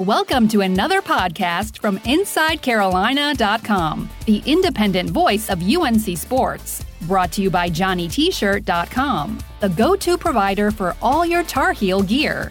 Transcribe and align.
Welcome 0.00 0.48
to 0.48 0.62
another 0.62 1.00
podcast 1.00 1.78
from 1.78 2.00
InsideCarolina.com, 2.00 4.10
the 4.26 4.42
independent 4.44 5.10
voice 5.10 5.48
of 5.48 5.62
UNC 5.62 6.18
Sports. 6.18 6.84
Brought 7.02 7.30
to 7.30 7.42
you 7.42 7.48
by 7.48 7.70
JohnnyT-shirt.com, 7.70 9.38
the 9.60 9.68
go-to 9.68 10.18
provider 10.18 10.72
for 10.72 10.96
all 11.00 11.24
your 11.24 11.44
Tar 11.44 11.72
Heel 11.72 12.02
gear. 12.02 12.50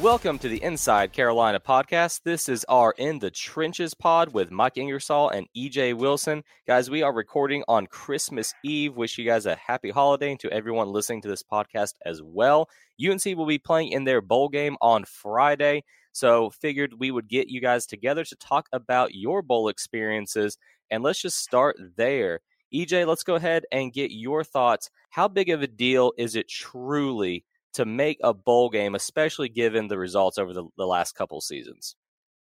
Welcome 0.00 0.40
to 0.40 0.48
the 0.48 0.60
Inside 0.60 1.12
Carolina 1.12 1.60
podcast. 1.60 2.22
This 2.24 2.48
is 2.48 2.64
our 2.68 2.96
In 2.98 3.20
the 3.20 3.30
Trenches 3.30 3.94
pod 3.94 4.34
with 4.34 4.50
Mike 4.50 4.76
Ingersoll 4.76 5.28
and 5.28 5.46
EJ 5.56 5.96
Wilson. 5.96 6.42
Guys, 6.66 6.90
we 6.90 7.04
are 7.04 7.14
recording 7.14 7.62
on 7.68 7.86
Christmas 7.86 8.52
Eve. 8.64 8.96
Wish 8.96 9.18
you 9.18 9.24
guys 9.24 9.46
a 9.46 9.54
happy 9.54 9.90
holiday 9.90 10.34
to 10.40 10.50
everyone 10.50 10.88
listening 10.88 11.22
to 11.22 11.28
this 11.28 11.44
podcast 11.44 11.92
as 12.04 12.20
well. 12.20 12.68
UNC 13.00 13.24
will 13.36 13.46
be 13.46 13.58
playing 13.58 13.92
in 13.92 14.02
their 14.02 14.20
bowl 14.20 14.48
game 14.48 14.76
on 14.80 15.04
Friday. 15.04 15.84
So 16.14 16.50
figured 16.50 16.94
we 16.98 17.10
would 17.10 17.28
get 17.28 17.48
you 17.48 17.60
guys 17.60 17.86
together 17.86 18.24
to 18.24 18.36
talk 18.36 18.68
about 18.72 19.16
your 19.16 19.42
bowl 19.42 19.68
experiences. 19.68 20.56
And 20.88 21.02
let's 21.02 21.20
just 21.20 21.38
start 21.38 21.76
there. 21.96 22.40
EJ, 22.72 23.06
let's 23.06 23.24
go 23.24 23.34
ahead 23.34 23.64
and 23.72 23.92
get 23.92 24.12
your 24.12 24.44
thoughts. 24.44 24.90
How 25.10 25.26
big 25.26 25.50
of 25.50 25.62
a 25.62 25.66
deal 25.66 26.12
is 26.16 26.36
it 26.36 26.48
truly 26.48 27.44
to 27.72 27.84
make 27.84 28.18
a 28.22 28.32
bowl 28.32 28.70
game, 28.70 28.94
especially 28.94 29.48
given 29.48 29.88
the 29.88 29.98
results 29.98 30.38
over 30.38 30.52
the, 30.52 30.64
the 30.78 30.86
last 30.86 31.16
couple 31.16 31.40
seasons? 31.40 31.96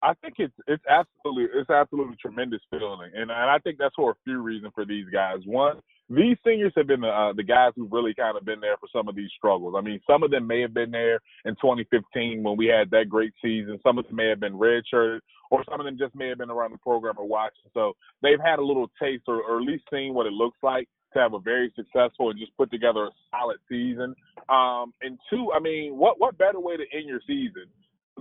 I 0.02 0.14
think 0.22 0.36
it's 0.38 0.54
it's 0.66 0.82
absolutely 0.88 1.60
it's 1.60 1.68
absolutely 1.68 2.16
tremendous 2.16 2.62
feeling, 2.70 3.10
and, 3.14 3.30
and 3.30 3.32
I 3.32 3.58
think 3.58 3.76
that's 3.78 3.94
for 3.94 4.12
a 4.12 4.14
few 4.24 4.40
reasons 4.40 4.72
for 4.74 4.86
these 4.86 5.04
guys. 5.12 5.40
One, 5.44 5.80
these 6.10 6.36
seniors 6.44 6.72
have 6.76 6.88
been 6.88 7.02
the, 7.02 7.08
uh, 7.08 7.32
the 7.32 7.44
guys 7.44 7.72
who've 7.76 7.90
really 7.90 8.14
kind 8.14 8.36
of 8.36 8.44
been 8.44 8.60
there 8.60 8.76
for 8.78 8.88
some 8.92 9.08
of 9.08 9.14
these 9.14 9.30
struggles. 9.36 9.74
I 9.78 9.80
mean, 9.80 10.00
some 10.08 10.24
of 10.24 10.32
them 10.32 10.46
may 10.46 10.60
have 10.60 10.74
been 10.74 10.90
there 10.90 11.20
in 11.44 11.54
2015 11.54 12.42
when 12.42 12.56
we 12.56 12.66
had 12.66 12.90
that 12.90 13.08
great 13.08 13.32
season. 13.40 13.78
Some 13.84 13.96
of 13.96 14.06
them 14.06 14.16
may 14.16 14.28
have 14.28 14.40
been 14.40 14.54
redshirted, 14.54 15.20
or 15.50 15.64
some 15.70 15.78
of 15.78 15.86
them 15.86 15.96
just 15.96 16.16
may 16.16 16.28
have 16.28 16.38
been 16.38 16.50
around 16.50 16.72
the 16.72 16.78
program 16.78 17.14
or 17.16 17.28
watching. 17.28 17.70
So 17.74 17.92
they've 18.22 18.40
had 18.44 18.58
a 18.58 18.64
little 18.64 18.90
taste, 19.00 19.24
or, 19.28 19.40
or 19.42 19.58
at 19.60 19.66
least 19.66 19.84
seen 19.90 20.12
what 20.12 20.26
it 20.26 20.32
looks 20.32 20.58
like 20.62 20.88
to 21.12 21.20
have 21.20 21.34
a 21.34 21.38
very 21.38 21.72
successful 21.76 22.30
and 22.30 22.38
just 22.38 22.56
put 22.56 22.70
together 22.72 23.04
a 23.04 23.10
solid 23.30 23.58
season. 23.68 24.14
Um, 24.48 24.92
and 25.02 25.16
two, 25.30 25.52
I 25.54 25.60
mean, 25.60 25.96
what 25.96 26.18
what 26.18 26.38
better 26.38 26.60
way 26.60 26.76
to 26.76 26.84
end 26.92 27.06
your 27.06 27.20
season 27.26 27.66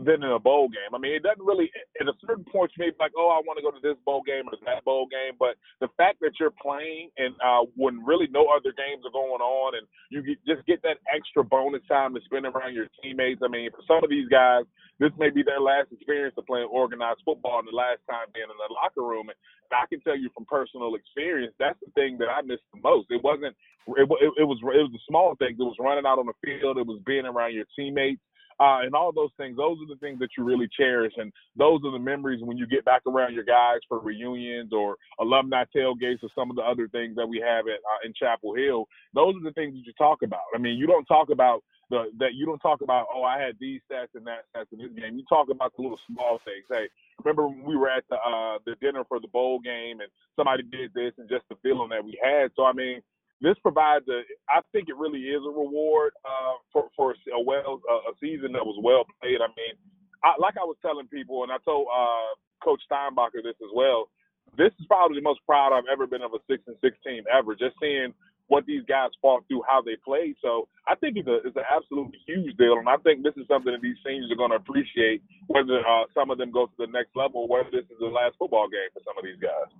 than 0.05 0.23
in 0.23 0.31
a 0.31 0.39
bowl 0.39 0.67
game. 0.69 0.93
I 0.93 0.97
mean, 0.97 1.13
it 1.13 1.23
doesn't 1.23 1.43
really. 1.43 1.71
At 1.99 2.07
a 2.07 2.15
certain 2.25 2.45
point, 2.45 2.71
you 2.77 2.85
may 2.85 2.91
be 2.91 2.99
like, 2.99 3.11
"Oh, 3.17 3.29
I 3.29 3.43
want 3.43 3.57
to 3.59 3.65
go 3.65 3.71
to 3.71 3.81
this 3.83 3.99
bowl 4.05 4.21
game 4.23 4.47
or 4.47 4.55
that 4.65 4.83
bowl 4.85 5.07
game," 5.07 5.35
but 5.37 5.55
the 5.79 5.89
fact 5.97 6.19
that 6.21 6.39
you're 6.39 6.55
playing 6.55 7.09
and 7.17 7.35
uh, 7.43 7.67
when 7.75 8.03
really 8.05 8.27
no 8.31 8.47
other 8.49 8.71
games 8.73 9.03
are 9.05 9.13
going 9.13 9.41
on, 9.41 9.75
and 9.75 9.85
you 10.09 10.23
get, 10.23 10.37
just 10.47 10.65
get 10.67 10.81
that 10.83 10.97
extra 11.07 11.43
bonus 11.43 11.83
time 11.87 12.13
to 12.15 12.21
spend 12.25 12.45
around 12.45 12.73
your 12.73 12.87
teammates. 13.01 13.41
I 13.43 13.47
mean, 13.47 13.69
for 13.71 13.83
some 13.87 14.03
of 14.03 14.09
these 14.09 14.27
guys, 14.27 14.63
this 14.99 15.11
may 15.17 15.29
be 15.29 15.43
their 15.43 15.61
last 15.61 15.91
experience 15.91 16.35
of 16.37 16.45
playing 16.45 16.67
organized 16.71 17.23
football 17.23 17.59
and 17.59 17.67
the 17.67 17.75
last 17.75 18.03
time 18.09 18.27
being 18.33 18.49
in 18.49 18.59
the 18.59 18.73
locker 18.73 19.03
room. 19.03 19.31
And 19.31 19.37
I 19.71 19.87
can 19.87 20.01
tell 20.01 20.17
you 20.17 20.29
from 20.35 20.45
personal 20.45 20.95
experience, 20.95 21.55
that's 21.59 21.79
the 21.79 21.91
thing 21.95 22.17
that 22.19 22.27
I 22.27 22.41
missed 22.41 22.67
the 22.73 22.81
most. 22.83 23.07
It 23.09 23.23
wasn't. 23.23 23.55
It, 23.95 24.05
it, 24.05 24.31
it 24.43 24.47
was. 24.47 24.59
It 24.59 24.83
was 24.83 24.93
the 24.93 25.05
small 25.07 25.35
things. 25.39 25.57
It 25.59 25.67
was 25.67 25.79
running 25.79 26.05
out 26.05 26.19
on 26.19 26.27
the 26.27 26.37
field. 26.43 26.77
It 26.77 26.87
was 26.87 27.01
being 27.05 27.25
around 27.25 27.55
your 27.55 27.65
teammates 27.75 28.21
uh, 28.59 28.79
and 28.83 28.93
all 28.93 29.11
those 29.11 29.31
things. 29.37 29.57
Those 29.57 29.77
are 29.81 29.87
the 29.93 29.99
things 29.99 30.19
that 30.19 30.29
you 30.37 30.43
really 30.43 30.67
cherish, 30.77 31.13
and 31.17 31.31
those 31.55 31.79
are 31.85 31.91
the 31.91 31.99
memories 31.99 32.41
when 32.43 32.57
you 32.57 32.67
get 32.67 32.85
back 32.85 33.01
around 33.07 33.33
your 33.33 33.43
guys 33.43 33.79
for 33.87 33.99
reunions 33.99 34.71
or 34.73 34.95
alumni 35.19 35.63
tailgates 35.75 36.23
or 36.23 36.29
some 36.35 36.49
of 36.49 36.55
the 36.55 36.63
other 36.63 36.87
things 36.87 37.15
that 37.15 37.27
we 37.27 37.39
have 37.39 37.67
at 37.67 37.79
uh, 37.79 38.05
in 38.05 38.13
Chapel 38.13 38.53
Hill. 38.55 38.85
Those 39.13 39.35
are 39.35 39.43
the 39.43 39.53
things 39.53 39.73
that 39.73 39.85
you 39.85 39.93
talk 39.97 40.21
about. 40.23 40.41
I 40.53 40.57
mean, 40.57 40.77
you 40.77 40.87
don't 40.87 41.05
talk 41.05 41.29
about 41.29 41.63
the 41.89 42.05
that 42.19 42.33
you 42.35 42.45
don't 42.45 42.59
talk 42.59 42.81
about. 42.81 43.07
Oh, 43.13 43.23
I 43.23 43.39
had 43.39 43.55
these 43.59 43.81
stats 43.89 44.13
and 44.15 44.25
that 44.27 44.45
stats 44.55 44.71
in 44.71 44.79
this 44.79 44.91
game. 44.95 45.17
You 45.17 45.23
talk 45.27 45.49
about 45.49 45.73
the 45.75 45.81
little 45.81 45.99
small 46.07 46.39
things. 46.45 46.65
Hey, 46.69 46.87
remember 47.23 47.47
when 47.47 47.63
we 47.63 47.75
were 47.75 47.89
at 47.89 48.03
the 48.09 48.15
uh, 48.15 48.59
the 48.65 48.75
dinner 48.81 49.03
for 49.07 49.19
the 49.19 49.27
bowl 49.27 49.59
game 49.59 49.99
and 50.01 50.09
somebody 50.35 50.63
did 50.63 50.93
this 50.93 51.13
and 51.17 51.29
just 51.29 51.45
the 51.49 51.55
feeling 51.63 51.89
that 51.89 52.03
we 52.03 52.19
had. 52.21 52.51
So 52.55 52.65
I 52.65 52.73
mean 52.73 53.01
this 53.41 53.55
provides 53.61 54.07
a. 54.09 54.21
I 54.49 54.61
think 54.71 54.89
it 54.89 54.97
really 54.97 55.31
is 55.31 55.41
a 55.45 55.49
reward 55.49 56.11
uh, 56.25 56.59
for 56.73 56.89
for 56.95 57.11
a 57.11 57.41
well 57.41 57.81
a 57.87 58.13
season 58.19 58.51
that 58.53 58.65
was 58.65 58.79
well 58.83 59.05
played. 59.21 59.39
I 59.41 59.47
mean, 59.55 59.75
I, 60.23 60.35
like 60.39 60.55
I 60.57 60.65
was 60.67 60.77
telling 60.81 61.07
people, 61.07 61.43
and 61.43 61.51
I 61.51 61.57
told 61.63 61.87
uh, 61.87 62.35
Coach 62.63 62.81
Steinbacher 62.91 63.43
this 63.43 63.59
as 63.63 63.71
well. 63.73 64.09
This 64.57 64.73
is 64.79 64.85
probably 64.87 65.15
the 65.15 65.23
most 65.23 65.39
proud 65.45 65.71
I've 65.71 65.87
ever 65.91 66.07
been 66.07 66.21
of 66.21 66.33
a 66.33 66.41
six 66.49 66.63
and 66.67 66.75
six 66.81 66.97
team 67.05 67.23
ever. 67.31 67.55
Just 67.55 67.75
seeing 67.79 68.13
what 68.49 68.65
these 68.65 68.81
guys 68.89 69.13
fought 69.21 69.45
through, 69.47 69.61
how 69.69 69.79
they 69.81 69.95
played. 70.03 70.35
So 70.41 70.67
I 70.87 70.95
think 70.95 71.15
it's 71.15 71.29
a 71.29 71.39
it's 71.47 71.55
an 71.55 71.69
absolutely 71.69 72.19
huge 72.25 72.57
deal, 72.57 72.75
and 72.75 72.89
I 72.89 72.97
think 73.05 73.23
this 73.23 73.37
is 73.37 73.47
something 73.47 73.71
that 73.71 73.81
these 73.81 73.97
seniors 74.03 74.31
are 74.31 74.41
going 74.41 74.51
to 74.51 74.59
appreciate. 74.59 75.23
Whether 75.47 75.79
uh, 75.79 76.11
some 76.13 76.29
of 76.31 76.37
them 76.37 76.51
go 76.51 76.65
to 76.65 76.77
the 76.77 76.91
next 76.91 77.15
level, 77.15 77.47
whether 77.47 77.71
this 77.71 77.87
is 77.87 77.99
the 78.01 78.11
last 78.11 78.35
football 78.35 78.67
game 78.67 78.89
for 78.91 79.01
some 79.05 79.15
of 79.15 79.23
these 79.23 79.39
guys. 79.39 79.71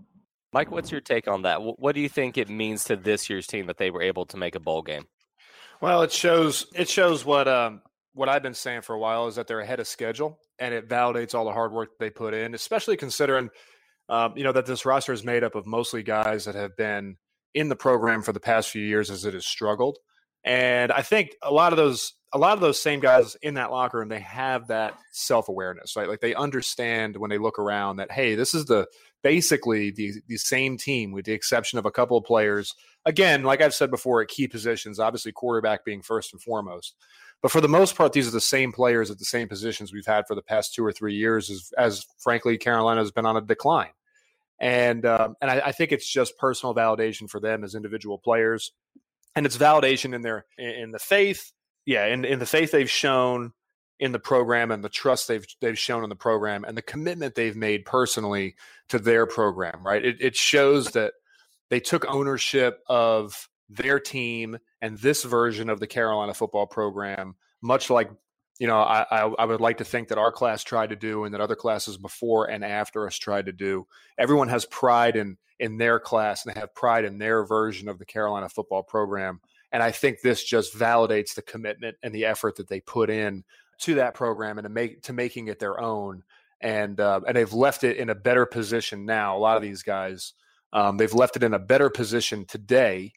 Mike, 0.52 0.72
what's 0.72 0.92
your 0.92 1.02
take 1.02 1.28
on 1.28 1.44
that? 1.44 1.62
What 1.62 1.94
do 1.94 2.02
you 2.02 2.10
think 2.10 2.38
it 2.38 2.50
means 2.50 2.84
to 2.86 2.96
this 2.96 3.30
year's 3.30 3.46
team 3.46 3.68
that 3.68 3.78
they 3.78 3.92
were 3.92 4.02
able 4.02 4.26
to 4.28 4.38
make 4.38 4.56
a 4.56 4.60
bowl 4.60 4.82
game? 4.82 5.06
Well, 5.82 6.02
it 6.02 6.12
shows 6.12 6.66
it 6.76 6.90
shows 6.90 7.24
what 7.24 7.48
um, 7.48 7.82
what 8.14 8.30
I've 8.30 8.44
been 8.44 8.54
saying 8.54 8.82
for 8.82 8.96
a 8.96 9.00
while 9.00 9.28
is 9.28 9.36
that 9.36 9.48
they're 9.48 9.60
ahead 9.60 9.80
of 9.80 9.88
schedule, 9.88 10.40
and 10.58 10.74
it 10.74 10.90
validates 10.90 11.36
all 11.36 11.46
the 11.46 11.52
hard 11.52 11.72
work 11.72 11.92
they 12.00 12.10
put 12.10 12.34
in, 12.34 12.54
especially 12.54 12.98
considering 12.98 13.50
um, 14.10 14.34
you 14.36 14.44
know 14.44 14.52
that 14.52 14.66
this 14.66 14.86
roster 14.86 15.14
is 15.14 15.24
made 15.24 15.44
up 15.44 15.56
of 15.56 15.66
mostly 15.68 16.04
guys 16.04 16.46
that 16.46 16.56
have 16.56 16.76
been 16.76 17.18
in 17.54 17.70
the 17.70 17.76
program 17.76 18.22
for 18.22 18.34
the 18.34 18.40
past 18.40 18.70
few 18.70 18.84
years 18.84 19.10
as 19.10 19.26
it 19.26 19.34
has 19.34 19.46
struggled. 19.46 19.98
And 20.44 20.92
I 20.92 21.02
think 21.02 21.31
a 21.44 21.52
lot 21.52 21.74
of 21.74 21.78
those 21.78 22.14
a 22.34 22.38
lot 22.38 22.54
of 22.54 22.60
those 22.60 22.81
same 22.81 23.00
guys 23.00 23.36
in 23.42 23.56
that 23.56 23.72
locker 23.72 24.00
room, 24.00 24.10
they 24.10 24.20
have 24.20 24.68
that 24.68 24.96
self 25.12 25.50
awareness, 25.50 25.96
right? 25.96 26.08
Like 26.08 26.22
they 26.22 26.36
understand 26.36 27.18
when 27.18 27.30
they 27.30 27.38
look 27.38 27.60
around 27.60 27.98
that, 27.98 28.12
hey, 28.12 28.36
this 28.36 28.54
is 28.54 28.66
the 28.66 28.88
basically 29.24 29.91
the 29.91 30.13
the 30.28 30.38
same 30.38 30.78
team 30.78 31.12
with 31.12 31.25
the 31.25 31.34
exception 31.34 31.80
of 31.80 31.85
a 31.85 31.91
couple 31.91 32.18
of 32.18 32.24
players. 32.24 32.74
Again, 33.06 33.44
like 33.44 33.62
I've 33.62 33.74
said 33.74 33.91
before, 33.91 34.22
at 34.22 34.28
key 34.28 34.47
positions, 34.47 35.00
obviously 35.00 35.31
quarterback 35.31 35.85
being 35.85 36.02
first 36.02 36.34
and 36.34 36.41
foremost. 36.41 36.96
But 37.41 37.52
for 37.52 37.62
the 37.62 37.69
most 37.69 37.96
part, 37.96 38.12
these 38.12 38.28
are 38.28 38.31
the 38.31 38.41
same 38.41 38.74
players 38.74 39.09
at 39.09 39.18
the 39.18 39.25
same 39.25 39.47
positions 39.47 39.94
we've 39.94 40.06
had 40.06 40.28
for 40.28 40.35
the 40.35 40.41
past 40.41 40.74
two 40.74 40.85
or 40.85 40.91
three 40.91 41.16
years, 41.16 41.50
as, 41.50 41.72
as 41.78 42.06
frankly 42.19 42.57
Carolina 42.57 43.00
has 43.00 43.12
been 43.12 43.25
on 43.25 43.38
a 43.38 43.41
decline. 43.41 43.91
And 44.59 45.06
um, 45.06 45.36
and 45.41 45.50
I, 45.50 45.68
I 45.68 45.72
think 45.72 45.91
it's 45.91 46.12
just 46.12 46.38
personal 46.38 46.75
validation 46.75 47.30
for 47.30 47.40
them 47.40 47.63
as 47.63 47.75
individual 47.75 48.18
players, 48.18 48.72
and 49.36 49.46
it's 49.46 49.57
validation 49.57 50.13
in 50.13 50.22
their 50.22 50.46
in 50.57 50.91
the 50.91 51.00
faith 51.00 51.53
yeah, 51.90 52.06
in, 52.06 52.24
in 52.24 52.38
the 52.38 52.46
faith 52.46 52.72
they've 52.72 52.90
shown 52.90 53.51
in 54.00 54.12
the 54.14 54.20
program 54.20 54.72
and 54.72 54.84
the 54.84 54.90
trust 54.90 55.28
they've 55.28 55.46
they've 55.60 55.78
shown 55.78 56.04
in 56.04 56.10
the 56.10 56.16
program 56.16 56.64
and 56.64 56.78
the 56.78 56.82
commitment 56.82 57.36
they've 57.36 57.56
made 57.56 57.86
personally 57.86 58.56
to 58.88 58.98
their 58.98 59.26
program, 59.26 59.86
right? 59.86 60.04
It, 60.04 60.18
it 60.22 60.36
shows 60.36 60.92
that 60.92 61.14
they 61.70 61.80
took 61.80 62.06
ownership 62.08 62.82
of 62.88 63.50
their 63.70 64.00
team 64.00 64.58
and 64.82 64.98
this 64.98 65.24
version 65.24 65.70
of 65.70 65.80
the 65.80 65.88
Carolina 65.88 66.34
football 66.34 66.66
program, 66.66 67.36
much 67.62 67.90
like 67.90 68.10
you 68.58 68.68
know 68.68 68.78
I, 68.78 69.06
I, 69.12 69.22
I 69.40 69.46
would 69.46 69.62
like 69.62 69.78
to 69.78 69.86
think 69.86 70.08
that 70.08 70.18
our 70.18 70.31
class 70.31 70.64
tried 70.64 70.90
to 70.90 70.96
do 70.96 71.26
and 71.26 71.34
that 71.34 71.42
other 71.42 71.56
classes 71.56 71.98
before 71.98 72.50
and 72.50 72.64
after 72.64 73.06
us 73.06 73.18
tried 73.18 73.48
to 73.48 73.54
do. 73.54 73.86
Everyone 74.18 74.48
has 74.48 74.66
pride 74.66 75.16
in 75.16 75.38
in 75.60 75.78
their 75.78 76.00
class 76.00 76.46
and 76.46 76.56
they 76.56 76.60
have 76.60 76.74
pride 76.74 77.04
in 77.04 77.18
their 77.18 77.46
version 77.46 77.90
of 77.90 78.00
the 78.00 78.06
Carolina 78.06 78.48
football 78.48 78.81
program. 78.81 79.42
And 79.72 79.84
I 79.84 79.92
think 79.92 80.22
this 80.22 80.44
just 80.44 80.74
validates 80.74 81.36
the 81.36 81.42
commitment 81.42 81.98
and 82.02 82.16
the 82.16 82.26
effort 82.26 82.56
that 82.56 82.70
they 82.70 82.80
put 82.80 83.10
in 83.10 83.44
to 83.79 83.95
that 83.95 84.13
program 84.13 84.57
and 84.57 84.66
to 84.66 84.69
make 84.69 85.03
to 85.03 85.13
making 85.13 85.47
it 85.47 85.59
their 85.59 85.79
own. 85.79 86.23
And 86.62 87.00
uh, 87.00 87.22
and 87.28 87.35
they've 87.35 87.53
left 87.53 87.84
it 87.84 87.97
in 87.97 88.09
a 88.09 88.16
better 88.16 88.45
position 88.45 89.06
now. 89.06 89.38
A 89.38 89.40
lot 89.40 89.57
of 89.57 89.63
these 89.63 89.84
guys, 89.84 90.34
um, 90.73 90.97
they've 90.97 91.13
left 91.13 91.38
it 91.38 91.44
in 91.44 91.53
a 91.53 91.59
better 91.59 91.89
position 91.89 92.45
today 92.45 93.13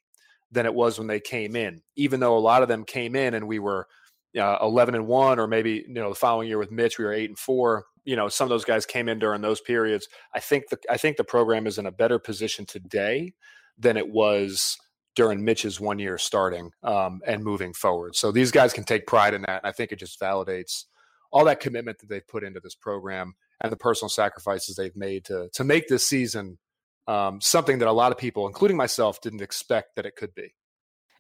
than 0.53 0.67
it 0.67 0.75
was 0.75 0.99
when 0.99 1.09
they 1.09 1.21
came 1.21 1.57
in. 1.57 1.83
Even 1.97 2.21
though 2.21 2.37
a 2.37 2.41
lot 2.41 2.63
of 2.63 2.69
them 2.69 2.85
came 2.85 3.17
in 3.17 3.35
and 3.35 3.49
we 3.49 3.59
were 3.59 3.87
uh, 4.39 4.59
11 4.63 4.95
and 4.95 5.07
1 5.07 5.39
or 5.39 5.47
maybe 5.47 5.85
you 5.87 5.95
know 5.95 6.09
the 6.09 6.15
following 6.15 6.49
year 6.49 6.59
with 6.59 6.71
Mitch 6.71 6.99
we 6.99 7.05
were 7.05 7.13
8 7.13 7.31
and 7.31 7.39
4 7.39 7.85
you 8.05 8.17
know 8.17 8.29
some 8.29 8.47
of 8.47 8.49
those 8.49 8.65
guys 8.65 8.87
came 8.87 9.09
in 9.09 9.19
during 9.19 9.43
those 9.43 9.61
periods 9.61 10.09
I 10.35 10.41
think 10.41 10.69
the 10.71 10.79
I 10.89 10.97
think 10.97 11.17
the 11.17 11.25
program 11.25 11.67
is 11.67 11.79
in 11.79 11.87
a 11.87 11.93
better 11.93 12.19
position 12.19 12.65
today 12.65 13.35
than 13.79 13.97
it 13.97 14.09
was 14.09 14.79
during 15.15 15.45
Mitch's 15.45 15.81
one 15.81 15.99
year 15.99 16.19
starting 16.19 16.71
um, 16.83 17.21
and 17.27 17.45
moving 17.45 17.73
forward. 17.73 18.17
So 18.17 18.33
these 18.33 18.51
guys 18.51 18.73
can 18.73 18.85
take 18.85 19.07
pride 19.07 19.35
in 19.35 19.43
that. 19.43 19.63
And 19.63 19.67
I 19.67 19.73
think 19.73 19.93
it 19.93 19.99
just 19.99 20.21
validates 20.21 20.85
all 21.31 21.45
that 21.45 21.61
commitment 21.61 21.99
that 21.99 22.09
they've 22.09 22.27
put 22.27 22.45
into 22.45 22.61
this 22.61 22.75
program 22.75 23.35
and 23.61 23.73
the 23.73 23.77
personal 23.77 24.09
sacrifices 24.09 24.77
they've 24.77 24.97
made 24.97 25.25
to 25.27 25.49
to 25.53 25.65
make 25.65 25.89
this 25.89 26.07
season 26.07 26.59
um, 27.07 27.41
something 27.41 27.79
that 27.79 27.89
a 27.89 27.93
lot 27.93 28.13
of 28.13 28.19
people, 28.19 28.47
including 28.47 28.77
myself, 28.77 29.21
didn't 29.21 29.43
expect 29.43 29.97
that 29.97 30.07
it 30.07 30.17
could 30.17 30.35
be. 30.35 30.55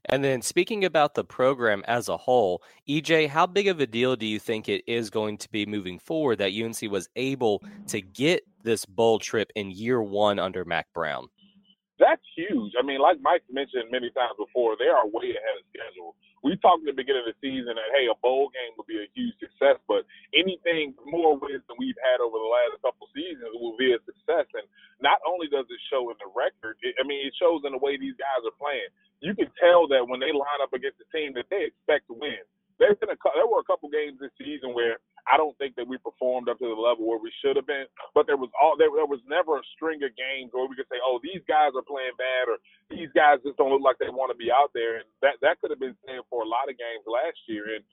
And 0.06 0.25
then 0.25 0.43
speaking 0.43 0.85
about 0.85 1.15
the 1.15 1.25
program 1.25 1.85
as 1.87 2.09
a 2.09 2.17
whole, 2.17 2.62
EJ, 2.89 3.29
how 3.29 3.47
big 3.47 3.69
of 3.69 3.81
a 3.81 3.87
deal 3.87 4.17
do 4.17 4.27
you 4.27 4.41
think 4.41 4.69
it 4.69 4.83
is 4.87 5.11
going 5.11 5.39
to 5.39 5.50
be 5.50 5.65
moving 5.65 5.99
forward 5.99 6.39
that 6.39 6.53
UNC 6.53 6.91
was 6.91 7.09
able 7.15 7.62
to 7.87 8.00
get 8.00 8.43
this 8.65 8.85
bowl 8.85 9.21
trip 9.21 9.53
in 9.55 9.71
year 9.71 10.03
one 10.03 10.41
under 10.41 10.65
Mack 10.65 10.87
Brown? 10.93 11.29
That's 12.02 12.26
huge. 12.34 12.75
I 12.75 12.82
mean, 12.82 12.99
like 12.99 13.22
Mike 13.22 13.46
mentioned 13.46 13.87
many 13.94 14.10
times 14.10 14.34
before, 14.34 14.75
they 14.75 14.90
are 14.90 15.06
way 15.06 15.31
ahead 15.31 15.56
of 15.62 15.64
schedule. 15.70 16.19
We 16.43 16.58
talked 16.58 16.82
at 16.82 16.90
the 16.90 16.99
beginning 16.99 17.22
of 17.22 17.31
the 17.31 17.38
season 17.38 17.78
that 17.78 17.94
hey, 17.94 18.10
a 18.10 18.19
bowl 18.19 18.50
game 18.50 18.75
would 18.75 18.90
be 18.90 18.99
a 18.99 19.06
huge 19.14 19.38
success, 19.38 19.78
but 19.87 20.02
anything 20.34 20.99
more 21.06 21.38
wins 21.38 21.62
than 21.70 21.78
we've 21.78 21.99
had 22.02 22.19
over 22.19 22.34
the 22.34 22.50
last 22.50 22.82
couple 22.82 23.06
seasons 23.14 23.54
will 23.54 23.78
be 23.78 23.94
a 23.94 24.02
success. 24.02 24.50
And 24.58 24.66
not 24.99 25.22
only 25.22 25.46
does 25.46 25.70
it 25.70 25.82
show 25.87 26.10
in 26.10 26.19
the 26.19 26.26
record, 26.34 26.82
it, 26.82 26.99
I 26.99 27.06
mean, 27.06 27.22
it 27.22 27.38
shows 27.38 27.62
in 27.62 27.70
the 27.70 27.78
way 27.78 27.94
these 27.94 28.19
guys 28.19 28.43
are 28.43 28.58
playing. 28.58 28.90
You 29.22 29.38
can 29.38 29.55
tell 29.62 29.87
that 29.94 30.02
when 30.02 30.19
they 30.19 30.34
line 30.34 30.60
up 30.66 30.75
against 30.75 30.98
a 30.98 31.06
team 31.14 31.31
that 31.38 31.46
they 31.46 31.70
expect 31.70 32.10
to 32.10 32.19
win. 32.19 32.43
There's 32.82 32.99
been 32.99 33.14
a, 33.14 33.19
there 33.38 33.46
were 33.46 33.62
a 33.62 33.69
couple 33.70 33.87
games 33.94 34.19
this 34.19 34.34
season 34.34 34.75
where 34.75 34.99
I 35.31 35.38
don't 35.38 35.55
think 35.62 35.79
that 35.79 35.87
we 35.87 36.02
performed 36.02 36.50
up 36.50 36.58
to 36.58 36.67
the 36.67 36.79
level 36.79 37.06
where 37.06 37.23
we 37.23 37.31
should 37.43 37.55
have 37.55 37.69
been. 37.69 37.87
But 38.14 38.26
there 38.26 38.40
was 38.40 38.50
all 38.58 38.75
there, 38.75 38.90
there 38.90 39.06
was 39.06 39.23
never 39.31 39.58
a 39.62 39.64
string 39.79 40.02
of 40.02 40.11
games 40.19 40.50
where 40.50 40.67
we 40.67 40.75
could 40.75 40.90
say, 40.90 40.99
oh, 40.99 41.23
these 41.23 41.43
guys 41.46 41.76
are 41.79 41.87
playing 41.87 42.19
bad 42.19 42.50
or 42.50 42.58
these 42.90 43.11
guys 43.14 43.38
just 43.46 43.58
don't 43.58 43.70
look 43.70 43.87
like 43.87 44.02
they 44.02 44.11
want 44.11 44.34
to 44.34 44.38
be 44.38 44.50
out 44.50 44.75
there. 44.75 44.99
And 44.99 45.06
that 45.23 45.38
that 45.46 45.62
could 45.62 45.70
have 45.70 45.82
been 45.82 45.96
said 46.02 46.26
for 46.26 46.43
a 46.43 46.50
lot 46.50 46.67
of 46.67 46.79
games 46.79 47.06
last 47.06 47.38
year. 47.46 47.79
And 47.79 47.84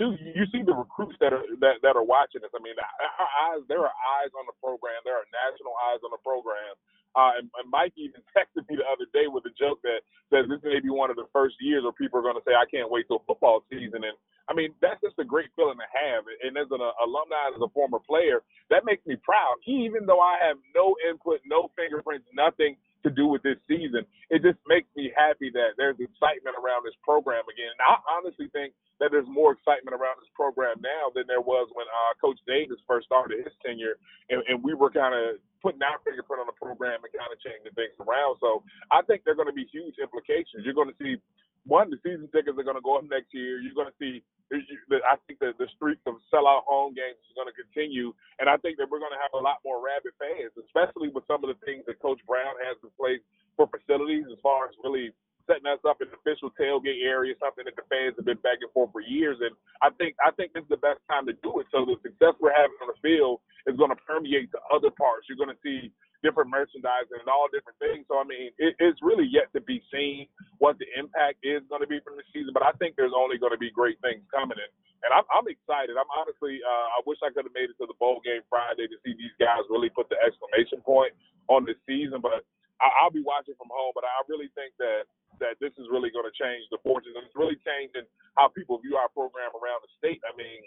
two, 0.00 0.16
you 0.16 0.48
see 0.48 0.64
the 0.64 0.76
recruits 0.76 1.20
that 1.20 1.36
are 1.36 1.44
that, 1.60 1.84
that 1.84 1.96
are 2.00 2.06
watching 2.06 2.40
us. 2.40 2.52
I 2.56 2.60
mean, 2.64 2.76
our 2.80 3.32
eyes 3.52 3.62
there 3.68 3.84
are 3.84 3.96
eyes 4.20 4.32
on 4.32 4.48
the 4.48 4.56
program. 4.64 5.04
There 5.04 5.18
are 5.18 5.28
national 5.28 5.76
eyes 5.92 6.00
on 6.00 6.12
the 6.14 6.22
program. 6.24 6.74
Uh, 7.16 7.40
and, 7.40 7.48
and 7.58 7.66
Mike 7.72 7.96
even 7.96 8.20
texted 8.36 8.64
me 8.68 8.78
the 8.80 8.88
other 8.88 9.08
day 9.12 9.28
with 9.28 9.44
a 9.48 9.54
joke 9.58 9.80
that 9.84 10.04
says 10.32 10.46
this 10.48 10.62
may 10.64 10.80
be 10.80 10.92
one 10.92 11.10
of 11.10 11.16
the 11.16 11.28
first 11.32 11.56
years 11.60 11.82
where 11.84 11.96
people 11.96 12.20
are 12.20 12.26
going 12.26 12.38
to 12.38 12.44
say, 12.46 12.54
I 12.54 12.68
can't 12.68 12.92
wait 12.92 13.08
till 13.08 13.24
football 13.26 13.64
season. 13.72 14.04
And 14.04 14.16
I 14.48 14.54
mean, 14.56 14.72
that's 14.80 15.00
just 15.04 15.20
a 15.20 15.24
great 15.28 15.52
feeling 15.54 15.76
to 15.76 15.88
have. 15.92 16.24
And 16.42 16.56
as 16.56 16.72
an 16.72 16.80
alumni, 16.80 17.52
as 17.52 17.60
a 17.60 17.68
former 17.76 18.00
player, 18.00 18.40
that 18.72 18.88
makes 18.88 19.04
me 19.04 19.16
proud. 19.20 19.60
Even 19.68 20.08
though 20.08 20.20
I 20.20 20.40
have 20.40 20.56
no 20.74 20.96
input, 21.04 21.44
no 21.44 21.68
fingerprints, 21.76 22.26
nothing 22.32 22.80
to 23.04 23.10
do 23.12 23.28
with 23.28 23.44
this 23.44 23.60
season, 23.68 24.02
it 24.32 24.42
just 24.42 24.58
makes 24.66 24.88
me 24.96 25.12
happy 25.14 25.52
that 25.52 25.76
there's 25.76 26.00
excitement 26.00 26.56
around 26.58 26.82
this 26.82 26.96
program 27.04 27.44
again. 27.46 27.70
And 27.76 27.84
I 27.84 27.94
honestly 28.08 28.48
think 28.50 28.72
that 28.98 29.14
there's 29.14 29.28
more 29.30 29.54
excitement 29.54 29.94
around 29.94 30.18
this 30.18 30.32
program 30.34 30.82
now 30.82 31.12
than 31.14 31.28
there 31.30 31.44
was 31.44 31.70
when 31.76 31.86
uh, 31.86 32.12
Coach 32.18 32.40
Davis 32.48 32.82
first 32.88 33.06
started 33.06 33.38
his 33.44 33.54
tenure, 33.62 34.00
and, 34.32 34.42
and 34.50 34.58
we 34.64 34.74
were 34.74 34.90
kind 34.90 35.14
of 35.14 35.38
putting 35.62 35.82
our 35.82 36.02
fingerprint 36.02 36.42
on 36.42 36.50
the 36.50 36.58
program 36.58 36.98
and 37.06 37.10
kind 37.14 37.30
of 37.30 37.38
changing 37.38 37.70
things 37.78 37.94
around. 38.02 38.38
So 38.42 38.66
I 38.90 39.06
think 39.06 39.22
there 39.22 39.34
are 39.34 39.40
going 39.40 39.50
to 39.50 39.54
be 39.54 39.70
huge 39.70 40.02
implications. 40.02 40.66
You're 40.66 40.74
going 40.74 40.90
to 40.90 40.98
see 40.98 41.22
one, 41.66 41.90
the 41.90 41.98
season 42.04 42.28
tickets 42.30 42.58
are 42.58 42.66
going 42.66 42.78
to 42.78 42.84
go 42.84 42.98
up 42.98 43.06
next 43.08 43.34
year. 43.34 43.60
You're 43.60 43.76
going 43.76 43.90
to 43.90 43.98
see, 44.00 44.22
I 44.52 45.16
think 45.26 45.40
that 45.40 45.58
the 45.60 45.68
streak 45.76 45.98
of 46.06 46.16
sellout 46.32 46.64
home 46.64 46.96
games 46.96 47.20
is 47.24 47.34
going 47.36 47.50
to 47.50 47.56
continue, 47.56 48.14
and 48.40 48.48
I 48.48 48.56
think 48.60 48.78
that 48.78 48.88
we're 48.88 49.02
going 49.02 49.12
to 49.12 49.20
have 49.20 49.36
a 49.36 49.42
lot 49.42 49.60
more 49.64 49.82
rabid 49.82 50.16
fans, 50.16 50.54
especially 50.56 51.12
with 51.12 51.28
some 51.28 51.44
of 51.44 51.52
the 51.52 51.58
things 51.66 51.84
that 51.86 52.00
Coach 52.00 52.20
Brown 52.24 52.56
has 52.64 52.80
in 52.80 52.88
place 52.96 53.20
for 53.56 53.68
facilities 53.68 54.24
as 54.32 54.40
far 54.40 54.70
as 54.70 54.74
really 54.80 55.12
setting 55.48 55.66
us 55.66 55.80
up 55.88 56.00
in 56.04 56.08
the 56.12 56.16
official 56.20 56.52
tailgate 56.60 57.00
area, 57.00 57.32
something 57.40 57.64
that 57.64 57.74
the 57.74 57.84
fans 57.88 58.12
have 58.20 58.28
been 58.28 58.40
begging 58.44 58.68
for 58.76 58.88
for 58.92 59.00
years. 59.00 59.40
And 59.40 59.56
I 59.80 59.88
think 59.96 60.14
I 60.20 60.30
think 60.36 60.52
this 60.52 60.62
is 60.62 60.72
the 60.72 60.84
best 60.84 61.00
time 61.08 61.24
to 61.26 61.34
do 61.40 61.60
it. 61.64 61.66
So 61.72 61.88
the 61.88 61.96
success 62.04 62.36
we're 62.36 62.52
having 62.52 62.76
on 62.84 62.92
the 62.92 63.00
field 63.00 63.40
is 63.64 63.76
going 63.80 63.90
to 63.90 64.00
permeate 64.04 64.52
to 64.52 64.60
other 64.68 64.92
parts. 64.92 65.24
You're 65.26 65.40
going 65.40 65.52
to 65.52 65.62
see 65.64 65.88
different 66.22 66.50
merchandise 66.50 67.06
and 67.14 67.26
all 67.30 67.46
different 67.52 67.78
things. 67.78 68.06
So 68.10 68.18
I 68.18 68.26
mean, 68.26 68.50
it, 68.58 68.74
it's 68.82 68.98
really 69.02 69.26
yet 69.28 69.50
to 69.54 69.60
be 69.62 69.82
seen 69.92 70.26
what 70.58 70.78
the 70.82 70.88
impact 70.98 71.42
is 71.46 71.62
going 71.70 71.82
to 71.82 71.90
be 71.90 72.02
from 72.02 72.18
the 72.18 72.26
season. 72.34 72.50
But 72.52 72.66
I 72.66 72.74
think 72.78 72.98
there's 72.98 73.14
only 73.14 73.38
going 73.38 73.54
to 73.54 73.60
be 73.60 73.70
great 73.70 73.98
things 74.02 74.24
coming 74.34 74.58
in, 74.58 74.70
and 75.06 75.10
I'm, 75.14 75.26
I'm 75.30 75.46
excited. 75.46 75.94
I'm 75.94 76.10
honestly, 76.10 76.58
uh, 76.62 76.86
I 76.96 77.04
wish 77.06 77.22
I 77.22 77.30
could 77.30 77.46
have 77.46 77.56
made 77.56 77.70
it 77.70 77.78
to 77.78 77.86
the 77.86 77.98
bowl 78.02 78.18
game 78.26 78.42
Friday 78.50 78.90
to 78.90 78.96
see 79.06 79.14
these 79.14 79.34
guys 79.38 79.62
really 79.70 79.90
put 79.90 80.10
the 80.10 80.18
exclamation 80.22 80.82
point 80.82 81.14
on 81.46 81.62
the 81.64 81.78
season. 81.86 82.18
But 82.18 82.42
I, 82.82 82.88
I'll 83.02 83.14
be 83.14 83.22
watching 83.24 83.54
from 83.58 83.70
home. 83.70 83.94
But 83.94 84.06
I 84.06 84.18
really 84.26 84.50
think 84.58 84.74
that 84.82 85.06
that 85.38 85.54
this 85.62 85.70
is 85.78 85.86
really 85.86 86.10
going 86.10 86.26
to 86.26 86.34
change 86.34 86.66
the 86.74 86.82
fortunes, 86.82 87.14
and 87.14 87.22
it's 87.22 87.38
really 87.38 87.58
changing 87.62 88.08
how 88.34 88.50
people 88.50 88.82
view 88.82 88.98
our 88.98 89.10
program 89.14 89.54
around 89.54 89.86
the 89.86 89.92
state. 90.02 90.18
I 90.26 90.34
mean, 90.34 90.66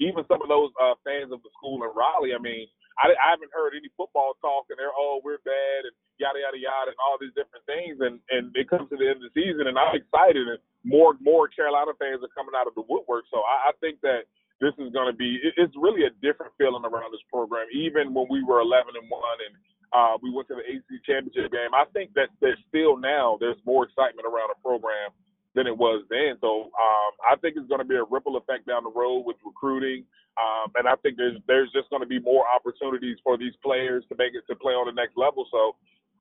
even 0.00 0.24
some 0.28 0.40
of 0.40 0.48
those 0.48 0.72
uh, 0.80 0.96
fans 1.04 1.32
of 1.32 1.44
the 1.44 1.52
school 1.56 1.84
in 1.84 1.92
Raleigh. 1.92 2.32
I 2.32 2.40
mean 2.40 2.68
I, 3.00 3.12
I 3.12 3.28
haven't 3.36 3.52
heard 3.52 3.76
any 3.76 3.88
football 3.96 4.36
talk, 4.40 4.68
and 4.72 4.78
they're 4.80 4.94
oh 4.94 5.20
we're 5.24 5.42
bad 5.44 5.88
and 5.88 5.94
yada 6.18 6.40
yada 6.40 6.58
yada 6.60 6.90
and 6.92 7.00
all 7.02 7.16
these 7.20 7.34
different 7.36 7.64
things, 7.68 8.00
and 8.00 8.20
and 8.32 8.52
it 8.56 8.68
comes 8.68 8.88
to 8.90 8.96
the 8.96 9.06
end 9.06 9.20
of 9.20 9.26
the 9.28 9.34
season, 9.36 9.68
and 9.68 9.76
I'm 9.76 9.96
excited, 9.96 10.46
and 10.48 10.60
more 10.84 11.16
more 11.20 11.48
Carolina 11.48 11.92
fans 11.98 12.24
are 12.24 12.32
coming 12.36 12.56
out 12.56 12.68
of 12.68 12.74
the 12.78 12.86
woodwork. 12.88 13.28
So 13.32 13.42
I, 13.44 13.70
I 13.70 13.72
think 13.80 14.00
that 14.06 14.28
this 14.60 14.72
is 14.80 14.92
going 14.92 15.10
to 15.10 15.16
be 15.16 15.40
it, 15.44 15.54
it's 15.60 15.76
really 15.76 16.08
a 16.08 16.12
different 16.24 16.56
feeling 16.56 16.84
around 16.84 17.12
this 17.12 17.24
program. 17.32 17.68
Even 17.74 18.14
when 18.16 18.26
we 18.30 18.44
were 18.44 18.60
11 18.64 18.96
and 18.96 19.08
one 19.12 19.38
and 19.44 19.54
uh, 19.92 20.14
we 20.20 20.32
went 20.32 20.48
to 20.48 20.56
the 20.56 20.64
ACC 20.66 21.04
championship 21.04 21.52
game, 21.52 21.72
I 21.76 21.84
think 21.92 22.12
that 22.16 22.32
there's 22.40 22.60
still 22.68 22.96
now 22.96 23.36
there's 23.40 23.60
more 23.68 23.84
excitement 23.84 24.26
around 24.26 24.52
the 24.52 24.60
program 24.64 25.12
than 25.56 25.66
it 25.66 25.76
was 25.76 26.04
then. 26.12 26.36
So 26.44 26.68
um, 26.76 27.12
I 27.24 27.34
think 27.40 27.56
it's 27.56 27.66
going 27.66 27.80
to 27.80 27.88
be 27.88 27.96
a 27.96 28.04
ripple 28.04 28.36
effect 28.36 28.68
down 28.68 28.84
the 28.84 28.92
road 28.92 29.24
with 29.24 29.40
recruiting. 29.40 30.04
Um, 30.36 30.70
and 30.76 30.84
I 30.86 30.94
think 31.00 31.16
there's 31.16 31.40
there's 31.48 31.72
just 31.72 31.88
going 31.88 32.04
to 32.04 32.06
be 32.06 32.20
more 32.20 32.44
opportunities 32.44 33.16
for 33.24 33.40
these 33.40 33.56
players 33.64 34.04
to 34.12 34.14
make 34.20 34.36
it 34.36 34.44
to 34.52 34.54
play 34.54 34.76
on 34.76 34.84
the 34.84 34.92
next 34.92 35.16
level. 35.16 35.48
So 35.50 35.74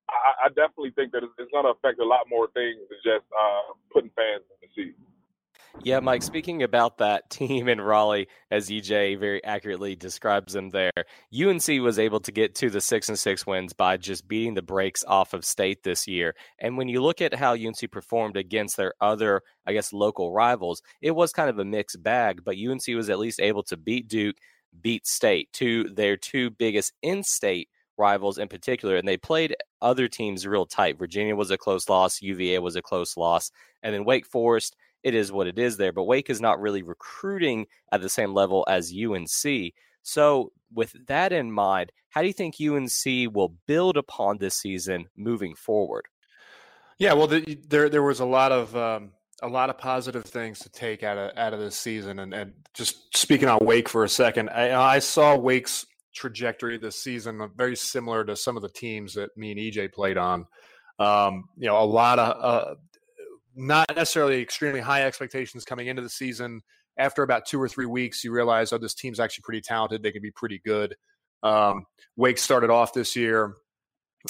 I, 0.08 0.48
I 0.48 0.56
definitely 0.56 0.96
think 0.96 1.12
that 1.12 1.28
it's, 1.28 1.52
going 1.52 1.68
to 1.68 1.76
affect 1.76 2.00
a 2.00 2.08
lot 2.08 2.32
more 2.32 2.48
things 2.56 2.80
than 2.88 3.00
just 3.04 3.28
uh, 3.36 3.76
putting 3.92 4.10
fans 4.16 4.48
in 4.48 4.58
the 4.64 4.70
seats. 4.72 5.04
Yeah, 5.84 6.00
Mike, 6.00 6.24
speaking 6.24 6.64
about 6.64 6.98
that 6.98 7.30
team 7.30 7.68
in 7.68 7.80
Raleigh, 7.80 8.28
as 8.50 8.70
EJ 8.70 9.20
very 9.20 9.44
accurately 9.44 9.96
describes 9.96 10.54
them 10.54 10.72
there, 10.72 10.92
UNC 11.34 11.68
was 11.82 12.00
able 12.00 12.20
to 12.22 12.32
get 12.32 12.56
to 12.56 12.70
the 12.70 12.82
six 12.82 13.08
and 13.10 13.20
six 13.20 13.46
wins 13.46 13.74
by 13.74 13.98
just 13.98 14.28
beating 14.28 14.56
the 14.56 14.62
brakes 14.62 15.04
off 15.08 15.34
of 15.34 15.46
state 15.46 15.84
this 15.84 16.08
year. 16.08 16.36
And 16.58 16.78
when 16.78 16.88
you 16.88 17.04
look 17.04 17.22
at 17.22 17.36
how 17.36 17.54
UNC 17.54 17.92
performed 17.92 18.36
against 18.36 18.78
their 18.78 18.94
other, 19.00 19.42
I 19.66 19.74
guess, 19.74 19.94
local 19.94 20.32
rivals, 20.32 20.82
it 21.02 21.12
was 21.12 21.32
kind 21.32 21.50
of 21.50 21.60
a 21.60 21.66
mixed 21.66 22.02
bag, 22.02 22.44
but 22.44 22.58
UNC 22.58 22.88
was 22.90 23.10
at 23.10 23.20
least 23.20 23.40
able 23.40 23.64
to 23.64 23.78
beat 23.78 24.08
Duke, 24.08 24.38
beat 24.82 25.06
state, 25.06 25.54
to 25.54 25.84
their 25.90 26.18
two 26.18 26.50
biggest 26.50 26.94
in 27.04 27.22
state 27.24 27.70
rivals 27.98 28.38
in 28.38 28.48
particular, 28.48 28.96
and 28.96 29.08
they 29.08 29.18
played 29.18 29.56
other 29.82 30.08
teams 30.08 30.48
real 30.48 30.66
tight. 30.66 30.98
Virginia 30.98 31.36
was 31.36 31.52
a 31.52 31.58
close 31.58 31.88
loss, 31.90 32.22
UVA 32.22 32.60
was 32.60 32.76
a 32.76 32.82
close 32.82 33.16
loss, 33.18 33.52
and 33.84 33.94
then 33.94 34.06
Wake 34.06 34.26
Forest 34.26 34.76
it 35.06 35.14
is 35.14 35.32
what 35.32 35.48
it 35.48 35.60
is 35.60 35.78
there. 35.78 35.94
But 35.94 36.04
Wake 36.04 36.30
is 36.30 36.42
not 36.42 36.60
really 36.60 36.82
recruiting 36.82 37.68
at 37.92 38.02
the 38.02 38.10
same 38.10 38.34
level 38.34 38.66
as 38.68 38.92
UNC. 38.92 39.74
So, 40.02 40.52
with 40.74 40.94
that 41.08 41.32
in 41.32 41.52
mind, 41.52 41.92
how 42.10 42.22
do 42.22 42.28
you 42.28 42.34
think 42.34 42.56
UNC 42.60 43.34
will 43.34 43.54
build 43.68 43.98
upon 43.98 44.40
this 44.40 44.56
season 44.56 45.06
moving 45.16 45.56
forward? 45.56 46.08
Yeah, 46.98 47.14
well, 47.14 47.28
the, 47.28 47.58
there 47.68 47.88
there 47.88 48.04
was 48.04 48.20
a 48.20 48.26
lot 48.26 48.52
of 48.52 48.76
um, 48.76 49.12
a 49.44 49.48
lot 49.48 49.70
of 49.70 49.78
positive 49.78 50.26
things 50.26 50.60
to 50.60 50.70
take 50.70 51.04
out 51.04 51.18
of 51.18 51.38
out 51.38 51.54
of 51.54 51.60
this 51.60 51.78
season, 51.78 52.20
and, 52.20 52.34
and 52.34 52.54
just 52.74 53.16
speaking 53.16 53.48
on 53.48 53.60
Wake 53.62 53.88
for 53.88 54.04
a 54.04 54.10
second, 54.10 54.50
I, 54.50 54.96
I 54.96 55.00
saw 55.00 55.38
Wake's 55.38 55.86
trajectory 56.16 56.78
this 56.78 56.96
season 56.96 57.42
uh, 57.42 57.48
very 57.56 57.76
similar 57.76 58.24
to 58.26 58.36
some 58.36 58.56
of 58.56 58.64
the 58.64 58.70
teams 58.70 59.14
that 59.14 59.36
me 59.38 59.52
and 59.52 59.60
EJ 59.60 59.94
played 59.94 60.18
on. 60.18 60.48
Um, 60.98 61.50
you 61.58 61.68
know, 61.68 61.78
a 61.78 61.86
lot 61.86 62.18
of 62.18 62.44
uh, 62.44 62.76
not 63.56 63.96
necessarily 63.96 64.42
extremely 64.42 64.82
high 64.82 65.04
expectations 65.04 65.66
coming 65.66 65.88
into 65.88 66.02
the 66.02 66.10
season. 66.10 66.62
After 66.98 67.24
about 67.24 67.46
two 67.46 67.62
or 67.62 67.68
three 67.68 67.86
weeks, 67.86 68.24
you 68.24 68.32
realize, 68.32 68.72
oh, 68.72 68.78
this 68.78 68.94
team's 68.94 69.20
actually 69.20 69.44
pretty 69.44 69.62
talented. 69.62 70.04
They 70.04 70.12
can 70.12 70.22
be 70.22 70.32
pretty 70.32 70.62
good. 70.64 70.96
Um, 71.44 71.86
Wake 72.16 72.38
started 72.38 72.70
off 72.70 72.94
this 72.94 73.16
year, 73.16 73.56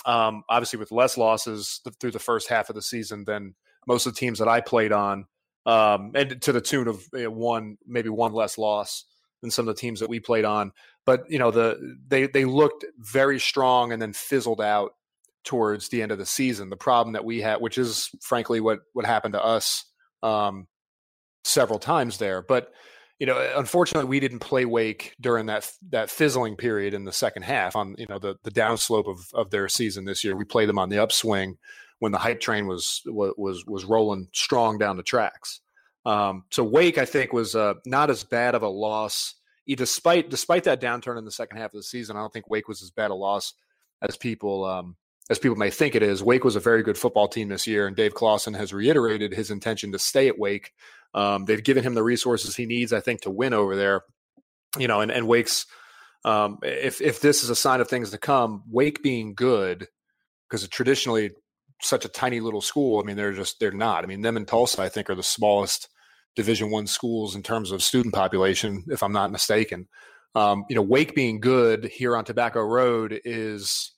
um, 0.06 0.44
obviously 0.50 0.80
with 0.80 0.92
less 0.92 1.18
losses 1.18 1.80
th- 1.84 1.96
through 2.00 2.12
the 2.12 2.20
first 2.20 2.50
half 2.50 2.70
of 2.70 2.76
the 2.76 2.82
season 2.82 3.24
than 3.26 3.56
most 3.88 4.06
of 4.06 4.14
the 4.14 4.20
teams 4.20 4.40
that 4.40 4.48
I 4.48 4.62
played 4.62 4.92
on, 4.92 5.26
um, 5.66 6.12
and 6.16 6.42
to 6.42 6.52
the 6.52 6.62
tune 6.62 6.88
of 6.88 7.04
you 7.14 7.24
know, 7.24 7.32
one, 7.32 7.78
maybe 7.86 8.10
one 8.10 8.34
less 8.34 8.58
loss 8.58 9.06
than 9.42 9.52
some 9.52 9.68
of 9.68 9.76
the 9.76 9.80
teams 9.80 10.00
that 10.00 10.10
we 10.10 10.20
played 10.20 10.44
on. 10.44 10.72
But 11.06 11.30
you 11.30 11.40
know, 11.40 11.52
the 11.52 11.98
they 12.08 12.28
they 12.28 12.46
looked 12.46 12.84
very 12.98 13.40
strong 13.40 13.92
and 13.92 14.02
then 14.02 14.12
fizzled 14.12 14.60
out 14.60 14.94
towards 15.46 15.90
the 15.90 16.02
end 16.02 16.12
of 16.12 16.18
the 16.18 16.26
season. 16.26 16.70
The 16.70 16.76
problem 16.76 17.14
that 17.14 17.26
we 17.26 17.42
had, 17.42 17.62
which 17.62 17.78
is 17.78 18.10
frankly 18.22 18.60
what 18.60 18.80
what 18.94 19.06
happened 19.06 19.34
to 19.34 19.44
us 19.44 19.86
um, 20.24 20.68
several 21.44 21.80
times 21.80 22.18
there, 22.18 22.42
but 22.42 22.72
you 23.20 23.26
know, 23.26 23.54
unfortunately, 23.56 24.10
we 24.10 24.20
didn't 24.20 24.40
play 24.40 24.66
Wake 24.66 25.16
during 25.22 25.46
that 25.46 25.72
that 25.92 26.10
fizzling 26.10 26.58
period 26.58 26.94
in 26.94 27.06
the 27.06 27.14
second 27.14 27.44
half 27.44 27.76
on 27.76 27.96
you 27.98 28.08
know 28.10 28.20
the 28.20 28.36
the 28.44 28.52
downslope 28.52 29.08
of 29.08 29.20
of 29.34 29.52
their 29.52 29.70
season 29.70 30.04
this 30.04 30.24
year. 30.24 30.36
We 30.36 30.44
played 30.44 30.68
them 30.68 30.80
on 30.80 30.90
the 30.90 31.00
upswing 31.00 31.58
when 32.00 32.12
the 32.12 32.18
hype 32.18 32.42
train 32.42 32.68
was 32.68 33.02
was 33.06 33.64
was 33.66 33.86
rolling 33.86 34.28
strong 34.34 34.78
down 34.78 34.98
the 34.98 35.04
tracks. 35.04 35.62
Um, 36.06 36.44
so 36.52 36.64
Wake, 36.64 36.98
I 36.98 37.06
think, 37.06 37.32
was 37.32 37.56
uh, 37.56 37.76
not 37.86 38.10
as 38.10 38.24
bad 38.24 38.54
of 38.54 38.64
a 38.64 38.68
loss, 38.68 39.36
despite 39.68 40.30
despite 40.30 40.66
that 40.66 40.82
downturn 40.82 41.18
in 41.18 41.26
the 41.26 41.32
second 41.32 41.58
half 41.58 41.74
of 41.74 41.80
the 41.80 41.84
season. 41.84 42.18
I 42.18 42.20
don't 42.20 42.34
think 42.34 42.50
Wake 42.50 42.68
was 42.68 42.84
as 42.84 42.92
bad 42.92 43.12
a 43.12 43.16
loss 43.16 43.54
as 44.02 44.18
people 44.18 44.66
um, 44.66 44.98
as 45.30 45.40
people 45.40 45.58
may 45.58 45.72
think 45.72 45.96
it 45.96 46.04
is, 46.04 46.24
Wake 46.24 46.44
was 46.44 46.56
a 46.56 46.60
very 46.60 46.84
good 46.84 46.98
football 46.98 47.28
team 47.28 47.50
this 47.50 47.66
year, 47.66 47.88
and 47.88 47.96
Dave 47.96 48.14
Clawson 48.14 48.54
has 48.54 48.74
reiterated 48.74 49.34
his 49.34 49.50
intention 49.50 49.92
to 49.92 50.00
stay 50.00 50.28
at 50.28 50.38
Wake. 50.38 50.72
Um, 51.14 51.46
they've 51.46 51.64
given 51.64 51.84
him 51.84 51.96
the 51.96 52.04
resources 52.04 52.56
he 52.56 52.66
needs, 52.66 52.94
I 52.94 53.00
think, 53.00 53.22
to 53.22 53.32
win 53.32 53.54
over 53.54 53.76
there. 53.76 54.02
You 54.78 54.88
know, 54.88 55.02
and, 55.02 55.12
and 55.12 55.28
Wake's 55.28 55.66
um, 56.26 56.58
if 56.64 57.02
if 57.02 57.22
this 57.22 57.44
is 57.44 57.50
a 57.50 57.56
sign 57.56 57.82
of 57.82 57.88
things 57.88 58.10
to 58.12 58.18
come, 58.18 58.64
Wake 58.70 59.02
being 59.04 59.36
good 59.36 59.88
because 60.50 60.68
traditionally 60.68 61.32
such 61.82 62.06
a 62.06 62.10
tiny 62.10 62.40
little 62.40 62.62
school. 62.62 63.00
I 63.00 63.06
mean, 63.06 63.16
they're 63.16 63.32
just 63.32 63.60
they're 63.60 63.72
not. 63.72 64.04
I 64.04 64.08
mean, 64.08 64.22
them 64.22 64.36
and 64.36 64.48
Tulsa, 64.48 64.82
I 64.82 64.90
think, 64.90 65.10
are 65.10 65.16
the 65.16 65.24
smallest 65.24 65.88
Division 66.36 66.72
One 66.72 66.88
schools 66.88 67.36
in 67.36 67.44
terms 67.44 67.72
of 67.72 67.84
student 67.84 68.14
population, 68.14 68.84
if 68.88 69.04
I'm 69.04 69.14
not 69.14 69.32
mistaken. 69.32 69.88
Um, 70.34 70.66
you 70.70 70.76
know, 70.76 70.82
Wake 70.82 71.16
being 71.16 71.40
good 71.40 71.86
here 71.86 72.18
on 72.18 72.26
Tobacco 72.26 72.62
Road 72.62 73.22
is 73.24 73.92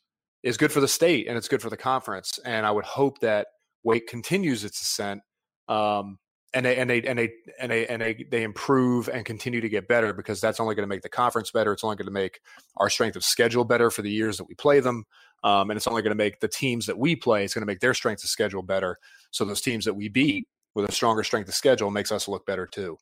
is 0.48 0.56
good 0.58 0.72
for 0.72 0.80
the 0.80 0.88
state 0.88 1.27
and 1.27 1.38
it's 1.38 1.50
good 1.50 1.62
for 1.62 1.70
the 1.70 1.77
conference. 1.77 2.39
And 2.46 2.66
I 2.66 2.72
would 2.72 2.86
hope 2.86 3.20
that 3.20 3.48
Wake 3.84 4.08
continues 4.08 4.63
its 4.63 4.82
ascent. 4.82 5.22
Um, 5.68 6.20
and 6.54 6.66
they 6.66 6.77
and 6.77 6.89
they 6.89 7.01
and 7.01 7.20
they 7.20 7.30
and 7.60 7.70
they 7.70 7.88
and 7.88 8.01
they 8.01 8.25
they 8.32 8.44
improve 8.44 9.10
and 9.10 9.25
continue 9.25 9.60
to 9.60 9.68
get 9.68 9.89
better 9.89 10.13
because 10.13 10.39
that's 10.39 10.62
only 10.62 10.75
going 10.75 10.86
to 10.86 10.88
make 10.88 11.01
the 11.01 11.10
conference 11.10 11.51
better. 11.51 11.74
It's 11.74 11.84
only 11.84 11.98
going 11.98 12.08
to 12.08 12.12
make 12.12 12.39
our 12.77 12.89
strength 12.89 13.18
of 13.18 13.25
schedule 13.25 13.66
better 13.66 13.92
for 13.92 14.01
the 14.01 14.10
years 14.10 14.38
that 14.38 14.48
we 14.48 14.56
play 14.56 14.80
them, 14.80 15.04
um, 15.44 15.70
and 15.70 15.77
it's 15.77 15.88
only 15.88 16.01
going 16.01 16.12
to 16.12 16.16
make 16.16 16.39
the 16.39 16.48
teams 16.48 16.86
that 16.86 16.98
we 16.98 17.18
play. 17.18 17.44
It's 17.44 17.54
going 17.54 17.63
to 17.63 17.68
make 17.68 17.82
their 17.82 17.94
strength 17.94 18.24
of 18.24 18.30
schedule 18.30 18.63
better. 18.63 18.98
So 19.32 19.44
those 19.44 19.60
teams 19.60 19.84
that 19.84 19.96
we 19.96 20.08
beat 20.08 20.48
with 20.74 20.88
a 20.89 20.92
stronger 20.92 21.24
strength 21.24 21.50
of 21.50 21.56
schedule 21.56 21.92
makes 21.92 22.13
us 22.13 22.30
look 22.30 22.46
better 22.46 22.66
too. 22.66 22.98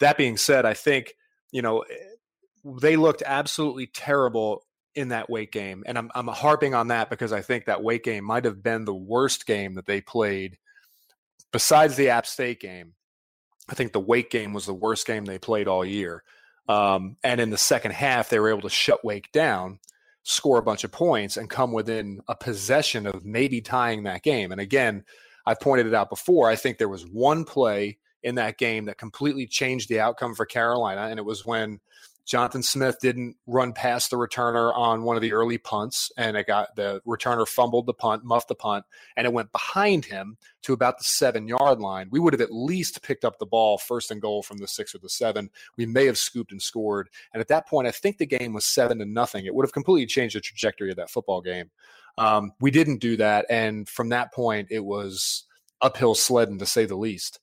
That 0.00 0.16
being 0.16 0.36
said, 0.36 0.66
I 0.66 0.74
think 0.74 1.14
you 1.52 1.62
know 1.62 1.84
they 2.64 2.96
looked 2.96 3.22
absolutely 3.24 3.86
terrible 3.86 4.64
in 4.94 5.08
that 5.08 5.30
Wake 5.30 5.52
game, 5.52 5.82
and 5.86 5.96
I'm 5.96 6.10
I'm 6.14 6.28
harping 6.28 6.74
on 6.74 6.88
that 6.88 7.10
because 7.10 7.32
I 7.32 7.40
think 7.40 7.66
that 7.66 7.82
Wake 7.82 8.04
game 8.04 8.24
might 8.24 8.44
have 8.44 8.62
been 8.62 8.84
the 8.84 8.94
worst 8.94 9.46
game 9.46 9.74
that 9.74 9.86
they 9.86 10.00
played 10.00 10.58
besides 11.52 11.96
the 11.96 12.10
App 12.10 12.26
State 12.26 12.60
game, 12.60 12.94
I 13.68 13.74
think 13.74 13.92
the 13.92 14.00
Wake 14.00 14.30
game 14.30 14.52
was 14.52 14.66
the 14.66 14.74
worst 14.74 15.06
game 15.06 15.24
they 15.24 15.38
played 15.38 15.68
all 15.68 15.84
year. 15.84 16.22
Um, 16.68 17.16
and 17.22 17.40
in 17.40 17.50
the 17.50 17.58
second 17.58 17.92
half, 17.92 18.28
they 18.28 18.38
were 18.38 18.50
able 18.50 18.62
to 18.62 18.70
shut 18.70 19.04
Wake 19.04 19.30
down, 19.32 19.78
score 20.22 20.58
a 20.58 20.62
bunch 20.62 20.84
of 20.84 20.92
points, 20.92 21.36
and 21.36 21.50
come 21.50 21.72
within 21.72 22.20
a 22.28 22.36
possession 22.36 23.06
of 23.06 23.24
maybe 23.24 23.60
tying 23.60 24.04
that 24.04 24.22
game. 24.22 24.52
And 24.52 24.60
again, 24.60 25.04
I 25.46 25.54
pointed 25.54 25.86
it 25.86 25.94
out 25.94 26.10
before. 26.10 26.48
I 26.48 26.56
think 26.56 26.78
there 26.78 26.88
was 26.88 27.06
one 27.06 27.44
play 27.44 27.98
in 28.22 28.36
that 28.36 28.58
game 28.58 28.84
that 28.84 28.98
completely 28.98 29.46
changed 29.46 29.88
the 29.88 30.00
outcome 30.00 30.34
for 30.34 30.46
Carolina, 30.46 31.02
and 31.02 31.18
it 31.18 31.24
was 31.24 31.46
when 31.46 31.80
Jonathan 32.30 32.62
Smith 32.62 32.96
didn't 33.00 33.34
run 33.48 33.72
past 33.72 34.10
the 34.10 34.16
returner 34.16 34.72
on 34.72 35.02
one 35.02 35.16
of 35.16 35.22
the 35.22 35.32
early 35.32 35.58
punts, 35.58 36.12
and 36.16 36.36
it 36.36 36.46
got 36.46 36.76
the 36.76 37.02
returner 37.04 37.46
fumbled 37.46 37.86
the 37.86 37.92
punt, 37.92 38.22
muffed 38.22 38.46
the 38.46 38.54
punt, 38.54 38.84
and 39.16 39.26
it 39.26 39.32
went 39.32 39.50
behind 39.50 40.04
him 40.04 40.36
to 40.62 40.72
about 40.72 40.98
the 40.98 41.04
seven 41.04 41.48
yard 41.48 41.80
line. 41.80 42.06
We 42.12 42.20
would 42.20 42.32
have 42.32 42.40
at 42.40 42.52
least 42.52 43.02
picked 43.02 43.24
up 43.24 43.40
the 43.40 43.46
ball 43.46 43.78
first 43.78 44.12
and 44.12 44.22
goal 44.22 44.44
from 44.44 44.58
the 44.58 44.68
six 44.68 44.94
or 44.94 44.98
the 44.98 45.08
seven. 45.08 45.50
We 45.76 45.86
may 45.86 46.06
have 46.06 46.16
scooped 46.16 46.52
and 46.52 46.62
scored. 46.62 47.08
And 47.34 47.40
at 47.40 47.48
that 47.48 47.66
point, 47.66 47.88
I 47.88 47.90
think 47.90 48.18
the 48.18 48.26
game 48.26 48.52
was 48.52 48.64
seven 48.64 48.98
to 48.98 49.04
nothing. 49.06 49.44
It 49.44 49.52
would 49.52 49.66
have 49.66 49.72
completely 49.72 50.06
changed 50.06 50.36
the 50.36 50.40
trajectory 50.40 50.90
of 50.90 50.96
that 50.98 51.10
football 51.10 51.40
game. 51.40 51.72
Um, 52.16 52.52
we 52.60 52.70
didn't 52.70 52.98
do 52.98 53.16
that, 53.16 53.46
and 53.50 53.88
from 53.88 54.10
that 54.10 54.32
point, 54.32 54.68
it 54.70 54.84
was 54.84 55.46
uphill 55.82 56.14
sledding 56.14 56.60
to 56.60 56.66
say 56.66 56.84
the 56.84 56.94
least. 56.94 57.40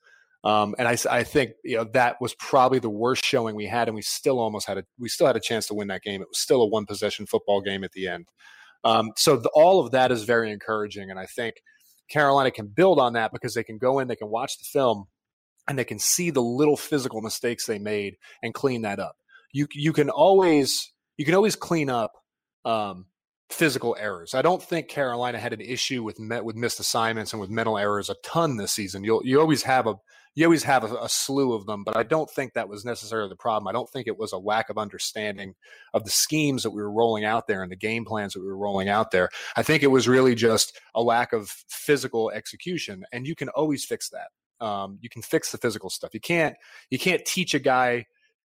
Um, 0.47 0.75
and 0.79 0.87
I, 0.87 0.95
I 1.11 1.23
think 1.25 1.51
you 1.65 1.75
know 1.75 1.83
that 1.91 2.21
was 2.21 2.33
probably 2.35 2.79
the 2.79 2.89
worst 2.89 3.25
showing 3.25 3.53
we 3.53 3.65
had, 3.65 3.89
and 3.89 3.95
we 3.95 4.01
still 4.01 4.39
almost 4.39 4.65
had 4.65 4.77
a 4.77 4.85
we 4.97 5.09
still 5.09 5.27
had 5.27 5.35
a 5.35 5.41
chance 5.41 5.67
to 5.67 5.73
win 5.73 5.89
that 5.89 6.03
game. 6.03 6.21
It 6.21 6.29
was 6.29 6.39
still 6.39 6.61
a 6.61 6.67
one 6.67 6.85
possession 6.85 7.25
football 7.25 7.59
game 7.59 7.83
at 7.83 7.91
the 7.91 8.07
end. 8.07 8.27
Um, 8.85 9.11
so 9.17 9.35
the, 9.35 9.49
all 9.53 9.85
of 9.85 9.91
that 9.91 10.09
is 10.09 10.23
very 10.23 10.49
encouraging, 10.49 11.11
and 11.11 11.19
I 11.19 11.25
think 11.25 11.55
Carolina 12.09 12.49
can 12.49 12.67
build 12.67 12.97
on 12.97 13.11
that 13.13 13.33
because 13.33 13.55
they 13.55 13.63
can 13.63 13.77
go 13.77 13.99
in, 13.99 14.07
they 14.07 14.15
can 14.15 14.29
watch 14.29 14.57
the 14.57 14.63
film, 14.63 15.07
and 15.67 15.77
they 15.77 15.83
can 15.83 15.99
see 15.99 16.29
the 16.29 16.41
little 16.41 16.77
physical 16.77 17.21
mistakes 17.21 17.65
they 17.65 17.77
made 17.77 18.15
and 18.41 18.53
clean 18.53 18.83
that 18.83 18.99
up. 18.99 19.17
You 19.51 19.67
you 19.73 19.91
can 19.91 20.09
always 20.09 20.93
you 21.17 21.25
can 21.25 21.35
always 21.35 21.57
clean 21.57 21.89
up 21.89 22.13
um, 22.63 23.07
physical 23.49 23.97
errors. 23.99 24.33
I 24.33 24.43
don't 24.43 24.63
think 24.63 24.87
Carolina 24.87 25.39
had 25.39 25.51
an 25.51 25.59
issue 25.59 26.03
with 26.03 26.21
met 26.21 26.45
with 26.45 26.55
missed 26.55 26.79
assignments 26.79 27.33
and 27.33 27.41
with 27.41 27.49
mental 27.49 27.77
errors 27.77 28.09
a 28.09 28.15
ton 28.23 28.55
this 28.55 28.71
season. 28.71 29.03
You'll 29.03 29.25
you 29.25 29.41
always 29.41 29.63
have 29.63 29.87
a 29.87 29.95
you 30.37 30.45
always 30.45 30.63
have 30.65 30.83
a, 30.83 30.95
a, 30.97 31.09
slew 31.09 31.53
of 31.53 31.65
them, 31.65 31.83
but 31.83 31.97
I 31.97 32.03
don't 32.03 32.29
think 32.29 32.53
that 32.53 32.69
was 32.69 32.85
necessarily 32.85 33.27
the 33.27 33.35
problem. 33.35 33.67
I 33.67 33.71
don't 33.71 33.89
think 33.89 34.05
it 34.05 34.19
was 34.19 34.33
a 34.33 34.37
lack 34.37 34.69
of 34.69 34.77
understanding 34.77 35.55
of 35.95 36.03
the 36.03 36.11
schemes 36.11 36.61
that 36.61 36.69
we 36.69 36.81
were 36.83 36.91
rolling 36.91 37.25
out 37.25 37.47
there 37.47 37.63
and 37.63 37.71
the 37.71 37.75
game 37.75 38.05
plans 38.05 38.33
that 38.33 38.41
we 38.41 38.45
were 38.45 38.55
rolling 38.55 38.87
out 38.87 39.09
there. 39.09 39.29
I 39.55 39.63
think 39.63 39.81
it 39.81 39.87
was 39.87 40.07
really 40.07 40.35
just 40.35 40.79
a 40.93 41.01
lack 41.01 41.33
of 41.33 41.49
physical 41.69 42.29
execution, 42.29 43.03
and 43.11 43.25
you 43.25 43.33
can 43.33 43.49
always 43.49 43.83
fix 43.83 44.11
that. 44.11 44.63
Um, 44.63 44.99
you 45.01 45.09
can 45.09 45.23
fix 45.23 45.51
the 45.51 45.57
physical 45.57 45.89
stuff. 45.89 46.13
You 46.13 46.19
can't 46.19 46.55
you 46.91 46.99
can't 46.99 47.25
teach 47.25 47.55
a 47.55 47.59
guy 47.59 48.05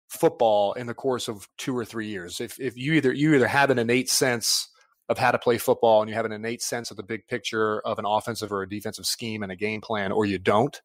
football 0.09 0.73
in 0.73 0.85
the 0.85 0.93
course 0.93 1.29
of 1.29 1.47
two 1.57 1.77
or 1.77 1.85
three 1.85 2.07
years. 2.07 2.41
If 2.41 2.59
if 2.59 2.77
you 2.77 2.91
either 2.93 3.13
you 3.13 3.35
either 3.35 3.47
have 3.47 3.69
an 3.69 3.79
innate 3.79 4.09
sense 4.09 4.67
of 5.07 5.17
how 5.17 5.31
to 5.31 5.39
play 5.39 5.57
football 5.57 6.01
and 6.01 6.09
you 6.09 6.15
have 6.15 6.25
an 6.25 6.33
innate 6.33 6.61
sense 6.61 6.91
of 6.91 6.97
the 6.97 7.03
big 7.03 7.25
picture 7.27 7.79
of 7.81 7.99
an 7.99 8.05
offensive 8.05 8.51
or 8.51 8.63
a 8.63 8.69
defensive 8.69 9.05
scheme 9.05 9.43
and 9.43 9.51
a 9.51 9.55
game 9.55 9.79
plan, 9.79 10.11
or 10.11 10.25
you 10.25 10.37
don't. 10.37 10.81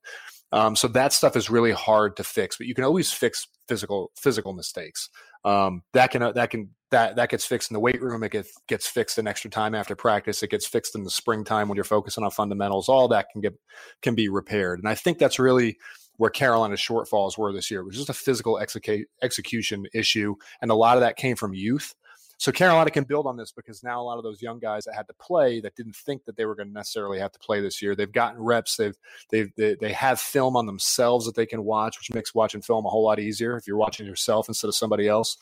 Um, 0.54 0.76
so 0.76 0.86
that 0.86 1.12
stuff 1.12 1.34
is 1.34 1.50
really 1.50 1.72
hard 1.72 2.16
to 2.16 2.22
fix, 2.24 2.56
but 2.56 2.68
you 2.68 2.74
can 2.74 2.84
always 2.84 3.12
fix 3.12 3.48
physical 3.66 4.12
physical 4.16 4.52
mistakes. 4.52 5.10
Um, 5.44 5.82
that 5.94 6.12
can 6.12 6.32
that 6.32 6.50
can 6.50 6.70
that 6.92 7.16
that 7.16 7.28
gets 7.28 7.44
fixed 7.44 7.72
in 7.72 7.74
the 7.74 7.80
weight 7.80 8.00
room. 8.00 8.22
It 8.22 8.30
gets 8.30 8.52
gets 8.68 8.86
fixed 8.86 9.18
in 9.18 9.26
extra 9.26 9.50
time 9.50 9.74
after 9.74 9.96
practice. 9.96 10.44
It 10.44 10.50
gets 10.50 10.64
fixed 10.64 10.94
in 10.94 11.02
the 11.02 11.10
springtime 11.10 11.68
when 11.68 11.74
you're 11.74 11.84
focusing 11.84 12.22
on 12.22 12.30
fundamentals. 12.30 12.88
All 12.88 13.08
that 13.08 13.26
can 13.32 13.40
get 13.40 13.54
can 14.00 14.14
be 14.14 14.28
repaired, 14.28 14.78
and 14.78 14.88
I 14.88 14.94
think 14.94 15.18
that's 15.18 15.40
really 15.40 15.76
where 16.18 16.30
Carolina's 16.30 16.78
shortfalls 16.78 17.36
were 17.36 17.52
this 17.52 17.68
year. 17.68 17.80
It 17.80 17.86
was 17.86 17.96
just 17.96 18.08
a 18.08 18.14
physical 18.14 18.54
execu- 18.54 19.06
execution 19.22 19.86
issue, 19.92 20.36
and 20.62 20.70
a 20.70 20.76
lot 20.76 20.96
of 20.96 21.00
that 21.00 21.16
came 21.16 21.34
from 21.34 21.52
youth. 21.52 21.96
So 22.44 22.52
Carolina 22.52 22.90
can 22.90 23.04
build 23.04 23.26
on 23.26 23.38
this 23.38 23.52
because 23.52 23.82
now 23.82 24.02
a 24.02 24.04
lot 24.04 24.18
of 24.18 24.22
those 24.22 24.42
young 24.42 24.58
guys 24.58 24.84
that 24.84 24.94
had 24.94 25.06
to 25.06 25.14
play 25.14 25.62
that 25.62 25.76
didn't 25.76 25.96
think 25.96 26.26
that 26.26 26.36
they 26.36 26.44
were 26.44 26.54
going 26.54 26.68
to 26.68 26.74
necessarily 26.74 27.18
have 27.18 27.32
to 27.32 27.38
play 27.38 27.62
this 27.62 27.80
year, 27.80 27.96
they've 27.96 28.12
gotten 28.12 28.38
reps. 28.38 28.76
They've 28.76 28.94
they've 29.30 29.50
they, 29.56 29.76
they 29.80 29.92
have 29.92 30.20
film 30.20 30.54
on 30.54 30.66
themselves 30.66 31.24
that 31.24 31.36
they 31.36 31.46
can 31.46 31.64
watch, 31.64 31.98
which 31.98 32.12
makes 32.12 32.34
watching 32.34 32.60
film 32.60 32.84
a 32.84 32.90
whole 32.90 33.02
lot 33.02 33.18
easier 33.18 33.56
if 33.56 33.66
you're 33.66 33.78
watching 33.78 34.04
yourself 34.04 34.46
instead 34.46 34.68
of 34.68 34.74
somebody 34.74 35.08
else. 35.08 35.38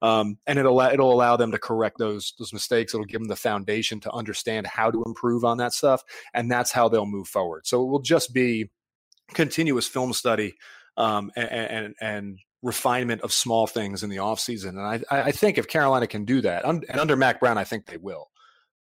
Um, 0.00 0.38
and 0.46 0.56
it'll 0.56 0.80
it'll 0.80 1.12
allow 1.12 1.36
them 1.36 1.50
to 1.50 1.58
correct 1.58 1.98
those 1.98 2.34
those 2.38 2.52
mistakes. 2.52 2.94
It'll 2.94 3.04
give 3.04 3.20
them 3.20 3.26
the 3.26 3.34
foundation 3.34 3.98
to 3.98 4.12
understand 4.12 4.68
how 4.68 4.92
to 4.92 5.02
improve 5.02 5.44
on 5.44 5.56
that 5.56 5.72
stuff, 5.72 6.04
and 6.34 6.48
that's 6.48 6.70
how 6.70 6.88
they'll 6.88 7.04
move 7.04 7.26
forward. 7.26 7.66
So 7.66 7.82
it 7.82 7.86
will 7.86 7.98
just 7.98 8.32
be 8.32 8.70
continuous 9.32 9.88
film 9.88 10.12
study 10.12 10.54
um, 10.96 11.32
and, 11.36 11.50
and, 11.50 11.94
and 12.00 12.38
refinement 12.64 13.20
of 13.20 13.32
small 13.32 13.66
things 13.66 14.02
in 14.02 14.10
the 14.10 14.16
offseason. 14.16 14.70
And 14.70 14.80
I, 14.80 15.00
I 15.10 15.30
think 15.30 15.58
if 15.58 15.68
Carolina 15.68 16.06
can 16.06 16.24
do 16.24 16.40
that, 16.40 16.64
and 16.64 16.84
under 16.98 17.14
Mack 17.14 17.38
Brown, 17.38 17.58
I 17.58 17.64
think 17.64 17.86
they 17.86 17.98
will. 17.98 18.30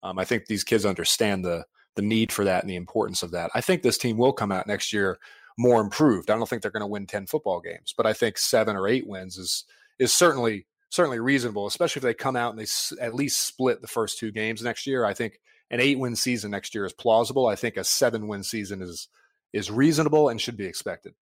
Um, 0.02 0.18
I 0.18 0.25
think 0.25 0.46
these 0.46 0.63
kids 0.63 0.86
understand 0.86 1.46
the 1.46 1.66
the 1.96 2.02
need 2.02 2.32
for 2.32 2.44
that 2.46 2.63
and 2.63 2.70
the 2.70 2.75
importance 2.75 3.22
of 3.22 3.32
that. 3.32 3.52
I 3.54 3.62
think 3.62 3.84
this 3.84 4.00
team 4.00 4.18
will 4.18 4.34
come 4.34 4.52
out 4.52 4.66
next 4.66 4.92
year 4.92 5.20
more 5.60 5.80
improved. 5.80 6.32
I 6.32 6.36
don't 6.36 6.50
think 6.50 6.63
they're 6.63 6.72
going 6.72 6.82
to 6.82 6.88
win 6.88 7.06
ten 7.06 7.28
football 7.28 7.62
games, 7.62 7.94
but 7.96 8.08
I 8.08 8.13
think 8.13 8.38
seven 8.38 8.75
or 8.75 8.88
eight 8.88 9.06
wins 9.06 9.38
is 9.38 9.66
is 10.00 10.13
certainly 10.13 10.66
certainly 10.90 11.20
reasonable, 11.20 11.68
especially 11.68 12.00
if 12.00 12.04
they 12.04 12.13
come 12.13 12.36
out 12.36 12.52
and 12.52 12.60
they 12.60 12.63
s- 12.63 12.94
at 13.02 13.16
least 13.16 13.46
split 13.46 13.82
the 13.82 13.88
first 13.88 14.18
two 14.18 14.32
games 14.32 14.62
next 14.62 14.88
year. 14.88 15.06
I 15.06 15.13
think 15.13 15.40
an 15.70 15.80
eight 15.80 16.00
win 16.00 16.16
season 16.16 16.52
next 16.52 16.74
year 16.74 16.86
is 16.86 16.94
plausible. 16.94 17.48
I 17.48 17.56
think 17.56 17.78
a 17.78 17.84
seven 17.84 18.28
win 18.28 18.44
season 18.44 18.82
is 18.82 19.08
is 19.52 19.70
reasonable 19.70 20.30
and 20.30 20.42
should 20.42 20.58
be 20.58 20.66
expected. 20.66 21.13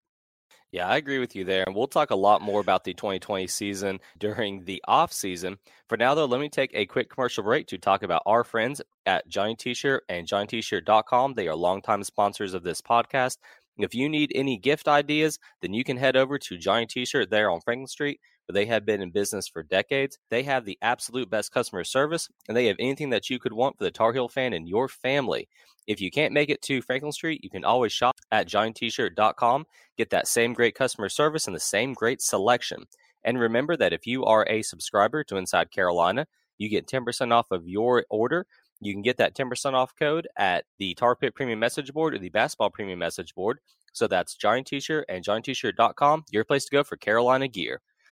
Yeah, 0.72 0.88
I 0.88 0.96
agree 0.96 1.20
with 1.20 1.36
you 1.36 1.44
there. 1.44 1.66
And 1.68 1.76
we'll 1.76 1.88
talk 1.88 2.12
a 2.12 2.16
lot 2.16 2.42
more 2.42 2.62
about 2.62 2.86
the 2.86 2.94
2020 2.94 3.46
season 3.48 4.00
during 4.18 4.64
the 4.64 4.82
off 4.88 5.12
season. 5.12 5.58
For 5.90 5.98
now, 5.98 6.16
though, 6.16 6.26
let 6.26 6.40
me 6.40 6.48
take 6.48 6.72
a 6.74 6.86
quick 6.86 7.10
commercial 7.10 7.44
break 7.44 7.68
to 7.68 7.78
talk 7.78 8.04
about 8.04 8.24
our 8.26 8.46
friends 8.46 8.82
at 9.06 9.28
Johnny 9.28 9.56
T-Shirt 9.56 10.06
and 10.08 10.26
JohnnyT-Shirt.com. 10.26 11.34
They 11.34 11.50
are 11.50 11.56
longtime 11.56 12.06
sponsors 12.06 12.54
of 12.54 12.64
this 12.64 12.82
podcast. 12.82 13.38
If 13.78 13.94
you 13.94 14.08
need 14.08 14.32
any 14.34 14.58
gift 14.58 14.88
ideas, 14.88 15.40
then 15.62 15.74
you 15.74 15.84
can 15.84 15.98
head 15.98 16.16
over 16.16 16.38
to 16.38 16.58
Johnny 16.58 16.86
T-Shirt 16.86 17.30
there 17.30 17.52
on 17.52 17.60
Franklin 17.60 17.88
Street, 17.88 18.22
where 18.52 18.66
they 18.66 18.70
have 18.70 18.86
been 18.86 19.02
in 19.02 19.12
business 19.12 19.48
for 19.48 19.64
decades. 19.64 20.20
They 20.30 20.44
have 20.44 20.66
the 20.66 20.78
absolute 20.82 21.30
best 21.30 21.54
customer 21.54 21.86
service, 21.86 22.28
and 22.48 22.58
they 22.58 22.66
have 22.66 22.76
anything 22.80 23.10
that 23.12 23.30
you 23.30 23.40
could 23.40 23.54
want 23.54 23.78
for 23.78 23.86
the 23.86 23.92
Tar 23.92 24.12
Heel 24.12 24.28
fan 24.28 24.52
and 24.52 24.68
your 24.68 24.90
family. 24.90 25.48
If 25.88 26.02
you 26.02 26.12
can't 26.12 26.34
make 26.34 26.50
it 26.50 26.62
to 26.64 26.82
Franklin 26.82 27.14
Street, 27.14 27.44
you 27.44 27.50
can 27.50 27.64
always 27.64 27.94
shop 27.94 28.18
at 28.30 28.50
JohnnyT-Shirt.com. 28.50 29.66
Get 29.98 30.10
that 30.10 30.28
same 30.28 30.54
great 30.54 30.76
customer 30.76 31.08
service 31.08 31.48
and 31.48 31.56
the 31.56 31.62
same 31.62 31.94
great 31.94 32.22
selection. 32.22 32.84
And 33.24 33.40
remember 33.40 33.78
that 33.78 33.94
if 33.94 34.06
you 34.06 34.26
are 34.26 34.46
a 34.50 34.64
subscriber 34.64 35.24
to 35.26 35.38
Inside 35.38 35.72
Carolina, 35.72 36.28
you 36.58 36.68
get 36.70 36.88
10% 36.88 37.32
off 37.32 37.52
of 37.52 37.68
your 37.68 38.06
order. 38.10 38.46
You 38.82 38.94
can 38.94 39.02
get 39.02 39.18
that 39.18 39.36
10% 39.36 39.74
off 39.74 39.94
code 39.98 40.28
at 40.38 40.66
the 40.78 40.94
Tar 40.96 41.16
Pit 41.16 41.36
Premium 41.36 41.60
Message 41.60 41.94
Board 41.94 42.16
or 42.16 42.20
the 42.20 42.30
Basketball 42.30 42.70
Premium 42.70 43.00
Message 43.00 43.34
Board. 43.34 43.60
So 43.94 44.08
that's 44.08 44.36
Johnny 44.36 44.64
T-Shirt 44.64 45.06
and 45.08 45.24
JohnnyT-Shirt.com, 45.24 46.26
your 46.32 46.44
place 46.44 46.66
to 46.66 46.72
go 46.72 46.84
for 46.84 46.98
Carolina 46.98 47.48
gear. 47.48 47.82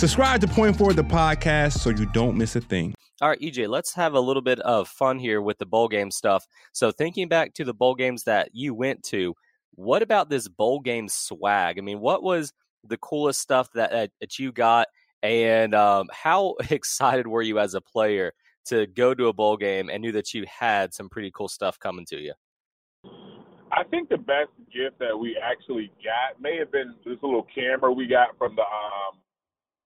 Subscribe 0.00 0.40
to 0.40 0.48
Point 0.48 0.78
Forward 0.78 0.96
the 0.96 1.04
podcast 1.04 1.80
so 1.80 1.90
you 1.90 2.06
don't 2.06 2.34
miss 2.34 2.56
a 2.56 2.60
thing. 2.62 2.94
All 3.20 3.28
right, 3.28 3.38
EJ, 3.38 3.68
let's 3.68 3.92
have 3.92 4.14
a 4.14 4.20
little 4.20 4.40
bit 4.40 4.58
of 4.60 4.88
fun 4.88 5.18
here 5.18 5.42
with 5.42 5.58
the 5.58 5.66
bowl 5.66 5.88
game 5.88 6.10
stuff. 6.10 6.46
So, 6.72 6.90
thinking 6.90 7.28
back 7.28 7.52
to 7.56 7.66
the 7.66 7.74
bowl 7.74 7.94
games 7.94 8.22
that 8.24 8.48
you 8.54 8.72
went 8.72 9.02
to, 9.08 9.34
what 9.74 10.00
about 10.00 10.30
this 10.30 10.48
bowl 10.48 10.80
game 10.80 11.06
swag? 11.06 11.78
I 11.78 11.82
mean, 11.82 12.00
what 12.00 12.22
was 12.22 12.50
the 12.82 12.96
coolest 12.96 13.42
stuff 13.42 13.68
that 13.74 13.90
that, 13.90 14.10
that 14.22 14.38
you 14.38 14.52
got, 14.52 14.86
and 15.22 15.74
um, 15.74 16.06
how 16.10 16.54
excited 16.70 17.26
were 17.26 17.42
you 17.42 17.58
as 17.58 17.74
a 17.74 17.82
player 17.82 18.32
to 18.68 18.86
go 18.86 19.12
to 19.12 19.26
a 19.26 19.34
bowl 19.34 19.58
game 19.58 19.90
and 19.90 20.00
knew 20.00 20.12
that 20.12 20.32
you 20.32 20.46
had 20.48 20.94
some 20.94 21.10
pretty 21.10 21.30
cool 21.30 21.48
stuff 21.48 21.78
coming 21.78 22.06
to 22.06 22.16
you? 22.18 22.32
I 23.70 23.84
think 23.90 24.08
the 24.08 24.16
best 24.16 24.48
gift 24.72 24.98
that 25.00 25.18
we 25.18 25.36
actually 25.36 25.92
got 26.02 26.40
may 26.40 26.56
have 26.56 26.72
been 26.72 26.94
this 27.04 27.18
little 27.22 27.46
camera 27.54 27.92
we 27.92 28.06
got 28.06 28.38
from 28.38 28.56
the 28.56 28.62
um, 28.62 29.18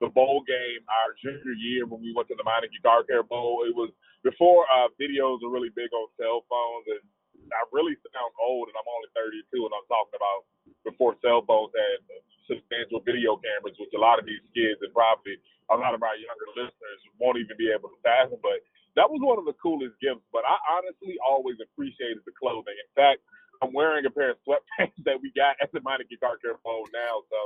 the 0.02 0.10
bowl 0.10 0.42
game 0.46 0.82
our 0.90 1.14
junior 1.22 1.54
year 1.54 1.86
when 1.86 2.02
we 2.02 2.10
went 2.14 2.26
to 2.30 2.36
the 2.38 2.46
Meineke 2.46 2.82
Car 2.82 3.06
Care 3.06 3.22
Bowl. 3.22 3.62
It 3.66 3.74
was 3.74 3.90
before 4.26 4.66
uh, 4.72 4.90
videos 4.98 5.42
were 5.44 5.52
really 5.52 5.70
big 5.74 5.92
on 5.94 6.10
cell 6.18 6.42
phones, 6.50 6.86
and 6.98 7.04
I 7.52 7.60
really 7.70 7.94
sound 8.10 8.32
old, 8.40 8.72
and 8.72 8.76
I'm 8.76 8.88
only 8.88 9.10
32, 9.14 9.46
and 9.54 9.74
I'm 9.74 9.86
talking 9.86 10.16
about 10.16 10.40
before 10.82 11.14
cell 11.20 11.44
phones 11.44 11.72
had 11.76 12.00
substantial 12.48 13.00
video 13.04 13.36
cameras, 13.40 13.76
which 13.80 13.92
a 13.96 14.00
lot 14.00 14.20
of 14.20 14.26
these 14.28 14.44
kids 14.52 14.80
and 14.84 14.92
probably 14.92 15.36
a 15.72 15.76
lot 15.76 15.96
of 15.96 16.02
our 16.04 16.16
younger 16.16 16.48
listeners 16.56 17.00
won't 17.16 17.40
even 17.40 17.56
be 17.56 17.72
able 17.72 17.88
to 17.88 17.98
fathom. 18.04 18.40
But 18.44 18.60
that 18.96 19.08
was 19.08 19.20
one 19.24 19.40
of 19.40 19.48
the 19.48 19.56
coolest 19.56 19.96
gifts. 20.00 20.24
But 20.32 20.44
I 20.44 20.56
honestly 20.76 21.16
always 21.24 21.56
appreciated 21.60 22.20
the 22.28 22.36
clothing. 22.36 22.76
In 22.76 22.90
fact, 22.92 23.24
I'm 23.62 23.72
wearing 23.72 24.06
a 24.06 24.10
pair 24.10 24.30
of 24.32 24.38
sweatpants 24.46 24.96
that 25.06 25.18
we 25.22 25.32
got 25.36 25.56
at 25.62 25.72
the 25.72 25.80
Meineke 25.80 26.18
Car 26.20 26.38
Care 26.42 26.58
Bowl 26.64 26.86
now. 26.94 27.22
So 27.30 27.40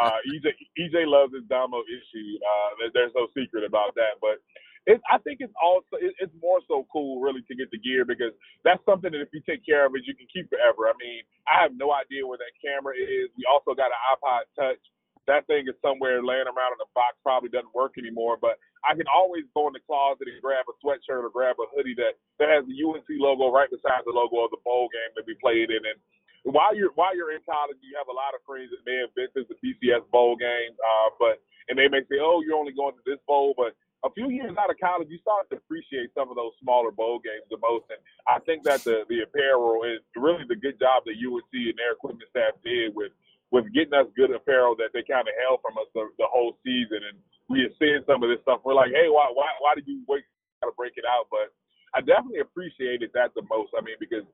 uh, 0.00 0.18
EJ 0.32 0.54
EJ 0.80 1.06
loves 1.08 1.34
his 1.34 1.44
Damo 1.48 1.82
issue. 1.88 2.30
Uh, 2.40 2.90
there's 2.94 3.12
no 3.16 3.28
secret 3.36 3.64
about 3.64 3.94
that. 3.96 4.20
But 4.20 4.40
it, 4.86 5.00
I 5.10 5.18
think 5.22 5.38
it's 5.40 5.54
also 5.62 6.00
it, 6.00 6.14
it's 6.18 6.34
more 6.42 6.60
so 6.68 6.86
cool 6.92 7.20
really 7.20 7.42
to 7.48 7.54
get 7.54 7.70
the 7.70 7.78
gear 7.78 8.04
because 8.04 8.32
that's 8.64 8.82
something 8.86 9.12
that 9.12 9.20
if 9.22 9.30
you 9.32 9.42
take 9.46 9.64
care 9.66 9.86
of 9.86 9.94
it, 9.94 10.02
you 10.06 10.14
can 10.14 10.26
keep 10.32 10.50
forever. 10.50 10.88
I 10.90 10.94
mean, 10.98 11.22
I 11.46 11.62
have 11.62 11.72
no 11.76 11.92
idea 11.94 12.26
where 12.26 12.38
that 12.38 12.54
camera 12.58 12.94
is. 12.96 13.30
We 13.38 13.44
also 13.46 13.74
got 13.74 13.92
an 13.94 14.00
iPod 14.16 14.42
Touch. 14.58 14.82
That 15.26 15.46
thing 15.46 15.68
is 15.70 15.76
somewhere 15.82 16.22
laying 16.22 16.50
around 16.50 16.72
in 16.74 16.82
a 16.82 16.90
box, 16.94 17.18
probably 17.22 17.48
doesn't 17.50 17.74
work 17.74 17.94
anymore. 17.98 18.38
But 18.40 18.58
I 18.82 18.94
can 18.98 19.06
always 19.10 19.46
go 19.54 19.68
in 19.70 19.74
the 19.76 19.84
closet 19.84 20.26
and 20.26 20.42
grab 20.42 20.66
a 20.66 20.74
sweatshirt 20.82 21.22
or 21.22 21.30
grab 21.30 21.56
a 21.62 21.66
hoodie 21.74 21.98
that 21.98 22.18
that 22.42 22.50
has 22.50 22.66
the 22.66 22.76
UNC 22.76 23.06
logo 23.22 23.52
right 23.54 23.70
beside 23.70 24.02
the 24.06 24.14
logo 24.14 24.42
of 24.44 24.50
the 24.50 24.62
bowl 24.66 24.90
game 24.90 25.12
that 25.14 25.26
we 25.26 25.38
played 25.38 25.70
in. 25.70 25.82
And 25.86 25.98
while 26.44 26.74
you're 26.74 26.92
while 26.98 27.14
you're 27.14 27.32
in 27.32 27.44
college, 27.46 27.78
you 27.82 27.94
have 27.98 28.10
a 28.10 28.16
lot 28.16 28.34
of 28.34 28.42
friends 28.42 28.74
that 28.74 28.82
may 28.82 28.98
have 28.98 29.14
been 29.14 29.30
to 29.38 29.46
the 29.46 29.58
BCS 29.62 30.08
bowl 30.10 30.34
games, 30.34 30.74
uh, 30.78 31.10
but 31.18 31.38
and 31.70 31.78
they 31.78 31.86
may 31.86 32.02
say, 32.10 32.18
"Oh, 32.18 32.42
you're 32.42 32.58
only 32.58 32.74
going 32.74 32.94
to 32.98 33.04
this 33.06 33.22
bowl," 33.26 33.54
but 33.56 33.76
a 34.04 34.10
few 34.10 34.30
years 34.30 34.54
out 34.58 34.70
of 34.70 34.78
college, 34.82 35.08
you 35.10 35.18
start 35.22 35.46
to 35.50 35.56
appreciate 35.56 36.10
some 36.14 36.30
of 36.30 36.36
those 36.36 36.52
smaller 36.62 36.90
bowl 36.90 37.22
games 37.22 37.46
the 37.50 37.58
most. 37.62 37.86
And 37.90 38.02
I 38.26 38.42
think 38.42 38.64
that 38.64 38.82
the 38.84 39.06
the 39.08 39.22
apparel 39.22 39.86
is 39.86 40.02
really 40.18 40.42
the 40.48 40.58
good 40.58 40.78
job 40.78 41.06
that 41.06 41.14
UNC 41.18 41.52
and 41.54 41.78
their 41.78 41.94
equipment 41.94 42.26
staff 42.30 42.58
did 42.66 42.94
with 42.94 43.12
with 43.52 43.68
getting 43.76 43.92
us 43.94 44.08
good 44.16 44.32
apparel 44.32 44.74
that 44.80 44.90
they 44.96 45.04
kind 45.04 45.28
of 45.28 45.36
held 45.44 45.60
from 45.60 45.76
us 45.76 45.86
the, 45.92 46.08
the 46.16 46.26
whole 46.26 46.56
season. 46.64 47.04
And 47.04 47.20
we 47.52 47.62
are 47.68 47.76
seeing 47.78 48.02
some 48.08 48.24
of 48.24 48.32
this 48.32 48.40
stuff. 48.42 48.64
We're 48.64 48.74
like, 48.74 48.96
hey, 48.96 49.12
why 49.12 49.28
why 49.30 49.52
why 49.60 49.76
did 49.76 49.86
you 49.86 50.02
wait 50.08 50.24
to 50.64 50.72
break 50.74 50.96
it 50.96 51.04
out? 51.04 51.28
But 51.28 51.52
I 51.92 52.00
definitely 52.00 52.40
appreciated 52.40 53.12
that 53.12 53.36
the 53.36 53.44
most. 53.46 53.76
I 53.76 53.84
mean, 53.84 54.00
because 54.00 54.24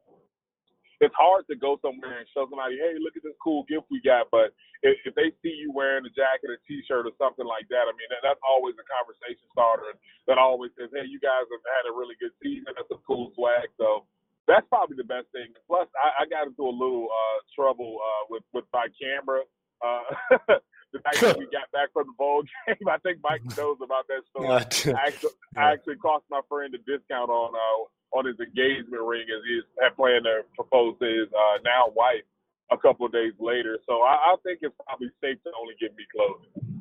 it's 0.99 1.15
hard 1.15 1.47
to 1.47 1.55
go 1.55 1.79
somewhere 1.79 2.19
and 2.19 2.27
show 2.35 2.47
somebody, 2.51 2.75
hey, 2.75 2.99
look 2.99 3.15
at 3.15 3.23
this 3.23 3.39
cool 3.39 3.63
gift 3.71 3.87
we 3.91 4.03
got. 4.03 4.31
But 4.35 4.51
if, 4.83 4.99
if 5.07 5.15
they 5.15 5.31
see 5.43 5.55
you 5.55 5.71
wearing 5.71 6.03
a 6.03 6.11
jacket, 6.11 6.51
a 6.51 6.59
T-shirt, 6.67 7.07
or 7.07 7.15
something 7.23 7.47
like 7.47 7.71
that, 7.71 7.87
I 7.87 7.95
mean, 7.95 8.11
that, 8.11 8.23
that's 8.27 8.43
always 8.43 8.75
a 8.79 8.87
conversation 8.87 9.47
starter. 9.55 9.95
That 10.27 10.43
always 10.43 10.75
says, 10.75 10.91
hey, 10.91 11.07
you 11.07 11.23
guys 11.23 11.47
have 11.47 11.67
had 11.79 11.87
a 11.87 11.95
really 11.95 12.19
good 12.19 12.35
season. 12.43 12.75
That's 12.75 12.91
some 12.91 13.03
cool 13.07 13.31
swag. 13.39 13.71
So 13.79 14.11
that's 14.49 14.67
probably 14.73 14.97
the 14.97 15.05
best 15.05 15.29
thing. 15.31 15.53
Plus, 15.69 15.87
I, 15.95 16.25
I 16.25 16.27
got 16.27 16.49
into 16.49 16.65
a 16.65 16.73
little 16.73 17.07
uh, 17.07 17.39
trouble 17.55 18.01
uh, 18.01 18.23
with 18.33 18.43
with 18.57 18.65
my 18.73 18.89
camera. 18.97 19.45
Uh, 19.79 20.35
the 20.93 20.99
night 21.05 21.21
that 21.21 21.39
we 21.39 21.47
got 21.53 21.71
back 21.71 21.93
from 21.93 22.09
the 22.09 22.17
bowl 22.19 22.43
game, 22.67 22.89
I 22.89 22.99
think 23.05 23.21
Mike 23.23 23.45
knows 23.57 23.77
about 23.85 24.09
that 24.09 24.25
story. 24.33 24.49
I 24.49 25.07
actually, 25.07 25.37
I 25.55 25.73
actually 25.77 26.01
cost 26.01 26.25
my 26.33 26.41
friend 26.49 26.75
a 26.75 26.81
discount 26.83 27.31
on 27.31 27.53
uh, 27.55 28.17
on 28.17 28.25
his 28.25 28.41
engagement 28.41 29.05
ring 29.05 29.29
as 29.29 29.45
he 29.45 29.61
had 29.85 29.95
planned 29.95 30.25
to 30.25 30.49
propose 30.57 30.97
to 30.99 31.07
his 31.07 31.29
uh, 31.29 31.61
now 31.63 31.93
wife 31.93 32.25
a 32.73 32.79
couple 32.81 33.05
of 33.05 33.13
days 33.13 33.37
later. 33.39 33.79
So 33.87 34.01
I, 34.01 34.33
I 34.33 34.37
think 34.43 34.61
it's 34.65 34.75
probably 34.85 35.13
safe 35.21 35.37
to 35.45 35.51
only 35.61 35.77
give 35.79 35.93
me 35.93 36.09
clothing. 36.09 36.78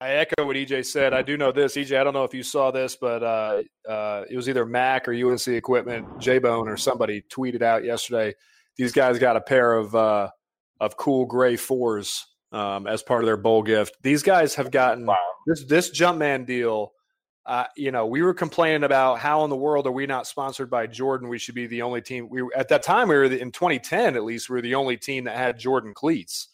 I 0.00 0.12
echo 0.12 0.46
what 0.46 0.56
EJ 0.56 0.86
said. 0.86 1.12
I 1.12 1.20
do 1.22 1.36
know 1.36 1.52
this, 1.52 1.76
EJ. 1.76 2.00
I 2.00 2.04
don't 2.04 2.14
know 2.14 2.24
if 2.24 2.32
you 2.32 2.42
saw 2.42 2.70
this, 2.70 2.96
but 2.96 3.22
uh, 3.22 3.62
uh, 3.88 4.24
it 4.30 4.36
was 4.36 4.48
either 4.48 4.64
Mack 4.64 5.06
or 5.06 5.12
UNC 5.12 5.46
Equipment, 5.48 6.06
J 6.18 6.38
Bone 6.38 6.68
or 6.68 6.76
somebody 6.76 7.22
tweeted 7.30 7.62
out 7.62 7.84
yesterday. 7.84 8.34
These 8.76 8.92
guys 8.92 9.18
got 9.18 9.36
a 9.36 9.40
pair 9.40 9.74
of 9.74 9.94
uh, 9.94 10.30
of 10.80 10.96
cool 10.96 11.26
gray 11.26 11.56
fours 11.56 12.26
um, 12.52 12.86
as 12.86 13.02
part 13.02 13.22
of 13.22 13.26
their 13.26 13.36
bowl 13.36 13.62
gift. 13.62 13.96
These 14.02 14.22
guys 14.22 14.54
have 14.54 14.70
gotten 14.70 15.04
wow. 15.04 15.16
this 15.46 15.64
this 15.64 15.90
Jumpman 15.90 16.46
deal 16.46 16.92
uh, 17.46 17.64
you 17.76 17.90
know, 17.90 18.06
we 18.06 18.22
were 18.22 18.34
complaining 18.34 18.84
about 18.84 19.18
how 19.18 19.42
in 19.44 19.50
the 19.50 19.56
world 19.56 19.86
are 19.86 19.92
we 19.92 20.06
not 20.06 20.26
sponsored 20.26 20.70
by 20.70 20.86
Jordan? 20.86 21.28
We 21.28 21.38
should 21.38 21.54
be 21.54 21.66
the 21.66 21.82
only 21.82 22.02
team. 22.02 22.28
We 22.28 22.42
at 22.54 22.68
that 22.68 22.82
time 22.82 23.08
we 23.08 23.16
were 23.16 23.28
the, 23.28 23.40
in 23.40 23.50
2010 23.50 24.14
at 24.14 24.24
least 24.24 24.48
we 24.48 24.54
were 24.54 24.62
the 24.62 24.74
only 24.74 24.96
team 24.96 25.24
that 25.24 25.36
had 25.36 25.58
Jordan 25.58 25.94
cleats 25.94 26.48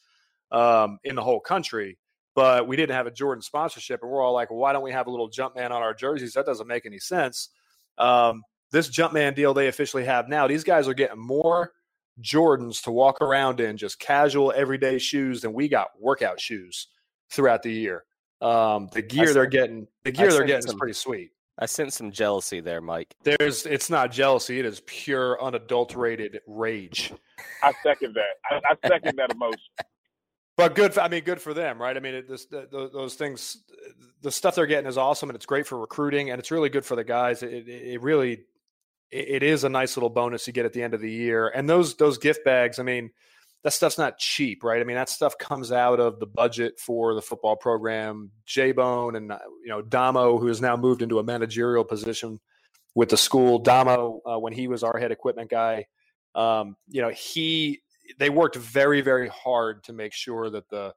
um, 0.53 0.99
in 1.05 1.17
the 1.17 1.23
whole 1.23 1.41
country, 1.41 1.99
but 2.37 2.69
we 2.69 2.77
didn't 2.77 2.95
have 2.95 3.07
a 3.07 3.11
Jordan 3.11 3.43
sponsorship, 3.43 4.03
and 4.03 4.13
we're 4.13 4.23
all 4.23 4.35
like, 4.35 4.51
well, 4.51 4.61
why 4.61 4.73
don't 4.73 4.83
we 4.83 4.93
have 4.93 5.09
a 5.09 5.11
little 5.11 5.31
Jumpman 5.31 5.71
on 5.71 5.83
our 5.83 5.95
jerseys? 5.95 6.35
That 6.35 6.45
doesn't 6.47 6.69
make 6.69 6.85
any 6.87 6.99
sense. 6.99 7.49
Um, 7.99 8.43
this 8.71 8.89
Jumpman 8.91 9.35
deal 9.35 9.55
they 9.55 9.69
officially 9.69 10.05
have 10.05 10.29
now, 10.29 10.47
these 10.47 10.63
guys 10.63 10.87
are 10.87 10.95
getting 10.95 11.19
more 11.19 11.73
Jordans 12.21 12.83
to 12.85 12.93
walk 12.93 13.23
around 13.23 13.59
in, 13.61 13.79
just 13.79 13.99
casual 13.99 14.53
everyday 14.55 14.99
shoes, 14.99 15.41
than 15.41 15.55
we 15.55 15.67
got 15.67 15.89
workout 15.99 16.39
shoes 16.39 16.89
throughout 17.31 17.63
the 17.63 17.73
year. 17.73 18.05
Um, 18.43 18.91
the 18.93 19.01
gear 19.01 19.33
they're 19.33 19.47
getting, 19.47 19.89
the 20.05 20.13
gear 20.13 20.31
they're 20.31 20.45
getting 20.45 20.67
some, 20.67 20.75
is 20.75 20.79
pretty 20.79 20.93
sweet. 20.93 21.31
I 21.59 21.65
sense 21.65 21.97
some 21.97 22.13
jealousy 22.13 22.61
there, 22.61 22.83
Mike. 22.83 23.15
There's, 23.23 23.65
it's 23.65 23.89
not 23.89 24.13
jealousy; 24.13 24.59
it 24.59 24.67
is 24.67 24.83
pure, 24.85 25.43
unadulterated 25.43 26.41
rage. 26.47 27.15
I 27.63 27.73
second 27.83 28.15
that. 28.15 28.35
I, 28.51 28.75
I 28.75 28.89
second 28.89 29.17
that 29.17 29.33
emotion. 29.33 29.59
But 30.57 30.75
good, 30.75 30.95
for, 30.95 31.01
I 31.01 31.09
mean, 31.09 31.23
good 31.23 31.41
for 31.41 31.53
them, 31.53 31.81
right? 31.81 31.97
I 31.97 32.01
mean, 32.01 32.15
it, 32.15 32.29
this, 32.29 32.47
the, 32.47 32.67
those 32.71 33.15
things, 33.15 33.59
the 34.23 34.31
stuff 34.31 34.55
they're 34.55 34.67
getting 34.67 34.89
is 34.89 34.97
awesome, 34.97 35.29
and 35.29 35.37
it's 35.37 35.45
great 35.45 35.67
for 35.67 35.79
recruiting, 35.79 36.31
and 36.31 36.39
it's 36.39 36.51
really 36.51 36.71
good 36.71 36.85
for 36.85 36.97
the 36.97 37.05
guys. 37.05 37.43
It, 37.43 37.69
it, 37.69 38.03
really, 38.03 38.45
it 39.11 39.43
is 39.43 39.65
a 39.65 39.69
nice 39.69 39.97
little 39.97 40.09
bonus 40.09 40.47
you 40.47 40.55
get 40.55 40.65
at 40.65 40.73
the 40.73 40.83
end 40.83 40.95
of 40.95 41.01
the 41.01 41.11
year. 41.11 41.49
And 41.49 41.69
those 41.69 41.97
those 41.97 42.17
gift 42.17 42.45
bags, 42.45 42.79
I 42.79 42.85
mean, 42.85 43.11
that 43.65 43.73
stuff's 43.73 43.99
not 43.99 44.19
cheap, 44.19 44.65
right? 44.65 44.81
I 44.81 44.85
mean, 44.85 44.97
that 44.97 45.11
stuff 45.11 45.37
comes 45.37 45.73
out 45.73 46.01
of 46.01 46.21
the 46.21 46.27
budget 46.27 46.81
for 46.81 47.15
the 47.15 47.23
football 47.23 47.57
program. 47.57 48.31
J 48.47 48.73
Bone 48.73 49.15
and 49.17 49.33
uh, 49.33 49.39
you 49.63 49.69
know 49.69 49.83
Damo, 49.83 50.39
who 50.39 50.47
has 50.47 50.63
now 50.63 50.77
moved 50.77 51.03
into 51.03 51.19
a 51.19 51.23
managerial 51.23 51.85
position 51.85 52.41
with 52.95 53.11
the 53.11 53.17
school. 53.17 53.59
Damo, 53.59 54.21
uh, 54.25 54.39
when 54.39 54.55
he 54.55 54.69
was 54.69 54.83
our 54.83 54.99
head 54.99 55.13
equipment 55.13 55.51
guy, 55.51 55.87
um, 56.35 56.77
you 56.89 57.03
know, 57.03 57.11
he 57.11 57.81
they 58.19 58.31
worked 58.31 58.57
very 58.57 59.01
very 59.01 59.29
hard 59.29 59.85
to 59.85 59.93
make 59.93 60.13
sure 60.13 60.51
that 60.51 60.69
the 60.69 60.95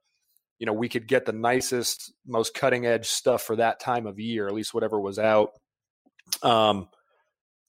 you 0.60 0.65
know 0.65 0.74
we 0.74 0.89
could 0.89 1.08
get 1.08 1.26
the 1.26 1.32
nicest, 1.32 2.13
most 2.28 2.54
cutting 2.54 2.86
edge 2.86 3.08
stuff 3.08 3.41
for 3.41 3.56
that 3.56 3.80
time 3.80 4.06
of 4.06 4.19
year, 4.19 4.48
at 4.48 4.54
least 4.54 4.74
whatever 4.74 5.00
was 5.00 5.17
out. 5.17 5.52
Um, 6.43 6.89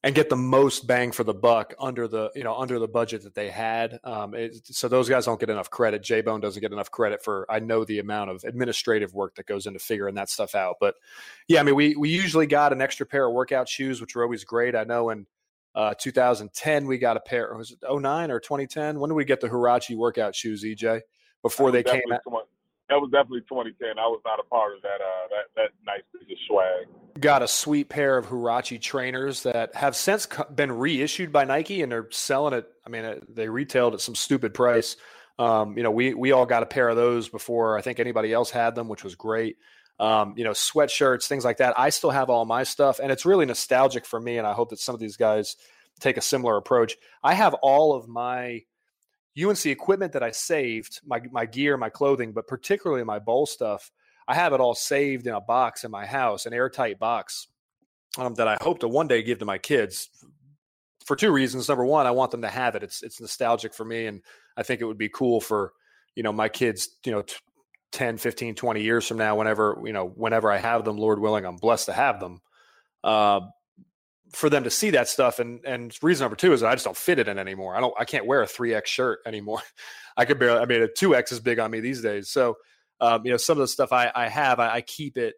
and 0.03 0.15
get 0.15 0.31
the 0.31 0.37
most 0.37 0.87
bang 0.87 1.13
for 1.13 1.25
the 1.25 1.35
buck 1.35 1.75
under 1.79 2.09
the 2.09 2.31
you 2.35 2.43
know 2.43 2.55
under 2.57 2.79
the 2.79 2.89
budget 2.89 3.23
that 3.25 3.35
they 3.35 3.51
had. 3.51 4.01
Um, 4.03 4.35
it, 4.35 4.67
so 4.67 4.89
those 4.89 5.09
guys 5.09 5.27
don't 5.27 5.39
get 5.39 5.51
enough 5.51 5.71
credit. 5.71 6.03
J 6.03 6.23
Bone 6.23 6.41
doesn't 6.41 6.61
get 6.61 6.73
enough 6.73 6.91
credit 6.91 7.23
for 7.23 7.47
I 7.51 7.61
know 7.61 7.85
the 7.85 7.99
amount 7.99 8.31
of 8.31 8.45
administrative 8.45 9.15
work 9.15 9.35
that 9.37 9.47
goes 9.47 9.67
into 9.67 9.79
figuring 9.79 10.15
that 10.15 10.31
stuff 10.31 10.55
out. 10.55 10.77
But 10.81 10.95
yeah, 11.49 11.61
I 11.61 11.63
mean 11.65 11.77
we 11.77 11.95
we 11.97 12.09
usually 12.09 12.47
got 12.47 12.73
an 12.73 12.81
extra 12.81 13.07
pair 13.07 13.27
of 13.27 13.35
workout 13.35 13.69
shoes, 13.69 14.01
which 14.01 14.15
were 14.17 14.23
always 14.23 14.45
great. 14.45 14.75
I 14.75 14.85
know 14.85 15.11
in 15.11 15.27
uh, 15.75 15.95
2010 15.99 16.87
we 16.87 16.99
got 16.99 17.17
a 17.17 17.21
pair. 17.21 17.55
Was 17.55 17.71
it 17.71 17.79
09 17.89 18.31
or 18.31 18.41
2010? 18.41 18.99
When 18.99 19.11
did 19.11 19.15
we 19.15 19.25
get 19.25 19.41
the 19.41 19.49
Huarache 19.49 19.97
workout 19.97 20.35
shoes, 20.35 20.65
EJ? 20.65 21.01
Before 21.43 21.71
they 21.71 21.83
came 21.83 22.03
out 22.13 22.21
that 22.91 23.01
was 23.01 23.09
definitely 23.13 23.41
2010. 23.43 23.99
I 23.99 24.07
was 24.09 24.21
not 24.27 24.41
a 24.41 24.43
part 24.43 24.75
of 24.75 24.83
that 24.83 25.01
uh, 25.01 25.29
that 25.31 25.45
that 25.57 25.71
nice 25.87 26.03
piece 26.13 26.31
of 26.31 26.39
swag. 26.47 27.21
Got 27.21 27.43
a 27.43 27.49
sweet 27.49 27.89
pair 27.89 28.19
of 28.19 28.27
Huarache 28.27 28.81
trainers 28.81 29.45
that 29.45 29.75
have 29.75 29.95
since 29.97 30.27
been 30.55 30.73
reissued 30.73 31.33
by 31.33 31.45
Nike, 31.45 31.83
and 31.83 31.91
they're 31.91 32.11
selling 32.11 32.53
it. 32.53 32.69
I 32.85 32.91
mean, 32.91 33.05
uh, 33.05 33.15
they 33.29 33.49
retailed 33.49 33.95
at 33.95 34.01
some 34.01 34.17
stupid 34.17 34.53
price. 34.55 34.97
Um, 35.39 35.77
you 35.77 35.85
know, 35.85 35.93
we 35.93 36.15
we 36.15 36.33
all 36.33 36.47
got 36.47 36.65
a 36.65 36.67
pair 36.67 36.89
of 36.89 36.97
those 36.97 37.29
before 37.29 37.79
I 37.79 37.81
think 37.81 38.01
anybody 38.01 38.33
else 38.33 38.51
had 38.51 38.75
them, 38.75 38.89
which 38.89 39.05
was 39.05 39.15
great. 39.15 39.57
Um, 40.01 40.33
you 40.37 40.45
know, 40.45 40.53
sweatshirts, 40.53 41.29
things 41.29 41.45
like 41.45 41.59
that. 41.59 41.79
I 41.79 41.91
still 41.91 42.11
have 42.11 42.31
all 42.31 42.47
my 42.47 42.63
stuff, 42.63 42.99
and 42.99 43.13
it's 43.13 43.27
really 43.27 43.45
nostalgic 43.45 44.07
for 44.07 44.19
me. 44.19 44.39
And 44.39 44.47
I 44.47 44.55
hope 44.55 44.71
that 44.71 44.81
some 44.81 44.95
of 44.95 45.01
these 45.01 45.19
guys 45.19 45.57
take 46.01 46.17
a 46.17 46.23
similar 46.23 46.57
approach. 46.57 46.97
I 47.23 47.35
have 47.35 47.53
all 47.55 47.93
of 47.95 48.09
my 48.09 48.63
UNC 49.41 49.67
equipment 49.67 50.15
that 50.15 50.23
I 50.23 50.31
saved, 50.31 51.01
my 51.05 51.21
my 51.31 51.45
gear, 51.47 51.77
my 51.77 51.91
clothing, 51.91 52.33
but 52.33 52.47
particularly 52.47 53.05
my 53.05 53.19
bowl 53.19 53.47
stuff. 53.47 53.93
I 54.27 54.35
have 54.35 54.53
it 54.53 54.61
all 54.61 54.75
saved 54.75 55.27
in 55.27 55.35
a 55.35 55.41
box 55.41 55.85
in 55.85 55.91
my 55.91 56.07
house, 56.07 56.47
an 56.47 56.55
airtight 56.55 56.99
box 56.99 57.49
um, 58.19 58.35
that 58.35 58.49
I 58.49 58.57
hope 58.61 58.81
to 58.81 58.89
one 58.89 59.09
day 59.09 59.23
give 59.23 59.39
to 59.41 59.45
my 59.45 59.59
kids 59.59 60.09
for 61.05 61.17
two 61.17 61.33
reasons. 61.33 61.69
Number 61.69 61.85
one, 61.85 62.07
I 62.07 62.13
want 62.13 62.31
them 62.31 62.43
to 62.43 62.49
have 62.49 62.75
it. 62.75 62.83
It's 62.83 63.03
it's 63.03 63.21
nostalgic 63.21 63.75
for 63.75 63.85
me, 63.85 64.07
and 64.07 64.23
I 64.57 64.63
think 64.63 64.81
it 64.81 64.85
would 64.85 64.99
be 64.99 65.09
cool 65.09 65.41
for 65.41 65.73
you 66.15 66.23
know 66.23 66.33
my 66.33 66.49
kids. 66.49 66.89
You 67.05 67.13
know, 67.13 67.23
t- 67.23 67.37
10, 67.93 68.19
15, 68.19 68.55
20 68.55 68.83
years 68.83 69.07
from 69.07 69.19
now, 69.19 69.37
whenever 69.37 69.81
you 69.85 69.93
know, 69.93 70.07
whenever 70.07 70.51
I 70.51 70.59
have 70.59 70.85
them, 70.85 70.97
Lord 70.97 71.21
willing, 71.21 71.45
I'm 71.45 71.57
blessed 71.57 71.87
to 71.87 71.93
have 71.93 72.21
them. 72.21 72.41
Uh, 73.03 73.41
for 74.33 74.49
them 74.49 74.65
to 74.65 74.71
see 74.71 74.91
that 74.91 75.09
stuff, 75.09 75.39
and 75.39 75.65
and 75.65 75.97
reason 76.03 76.25
number 76.25 76.37
two 76.37 76.53
is 76.53 76.63
I 76.63 76.73
just 76.75 76.85
don't 76.85 76.97
fit 76.97 77.19
it 77.19 77.29
in 77.29 77.39
anymore. 77.39 77.77
I 77.77 77.81
don't. 77.81 77.95
I 77.99 78.05
can't 78.05 78.27
wear 78.27 78.43
a 78.43 78.47
three 78.47 78.75
X 78.75 78.89
shirt 78.91 79.21
anymore. 79.27 79.61
I 80.17 80.25
could 80.25 80.39
barely. 80.39 80.61
I 80.61 80.67
mean, 80.67 80.83
a 80.83 80.89
two 80.89 81.15
X 81.15 81.33
is 81.33 81.41
big 81.41 81.59
on 81.59 81.71
me 81.71 81.81
these 81.81 82.03
days. 82.03 82.31
So, 82.31 82.57
um, 83.01 83.25
you 83.25 83.33
know, 83.33 83.37
some 83.37 83.59
of 83.59 83.63
the 83.63 83.69
stuff 83.69 83.93
I, 83.93 84.13
I 84.15 84.29
have, 84.29 84.61
I, 84.61 84.75
I 84.77 84.81
keep 84.83 85.17
it. 85.17 85.35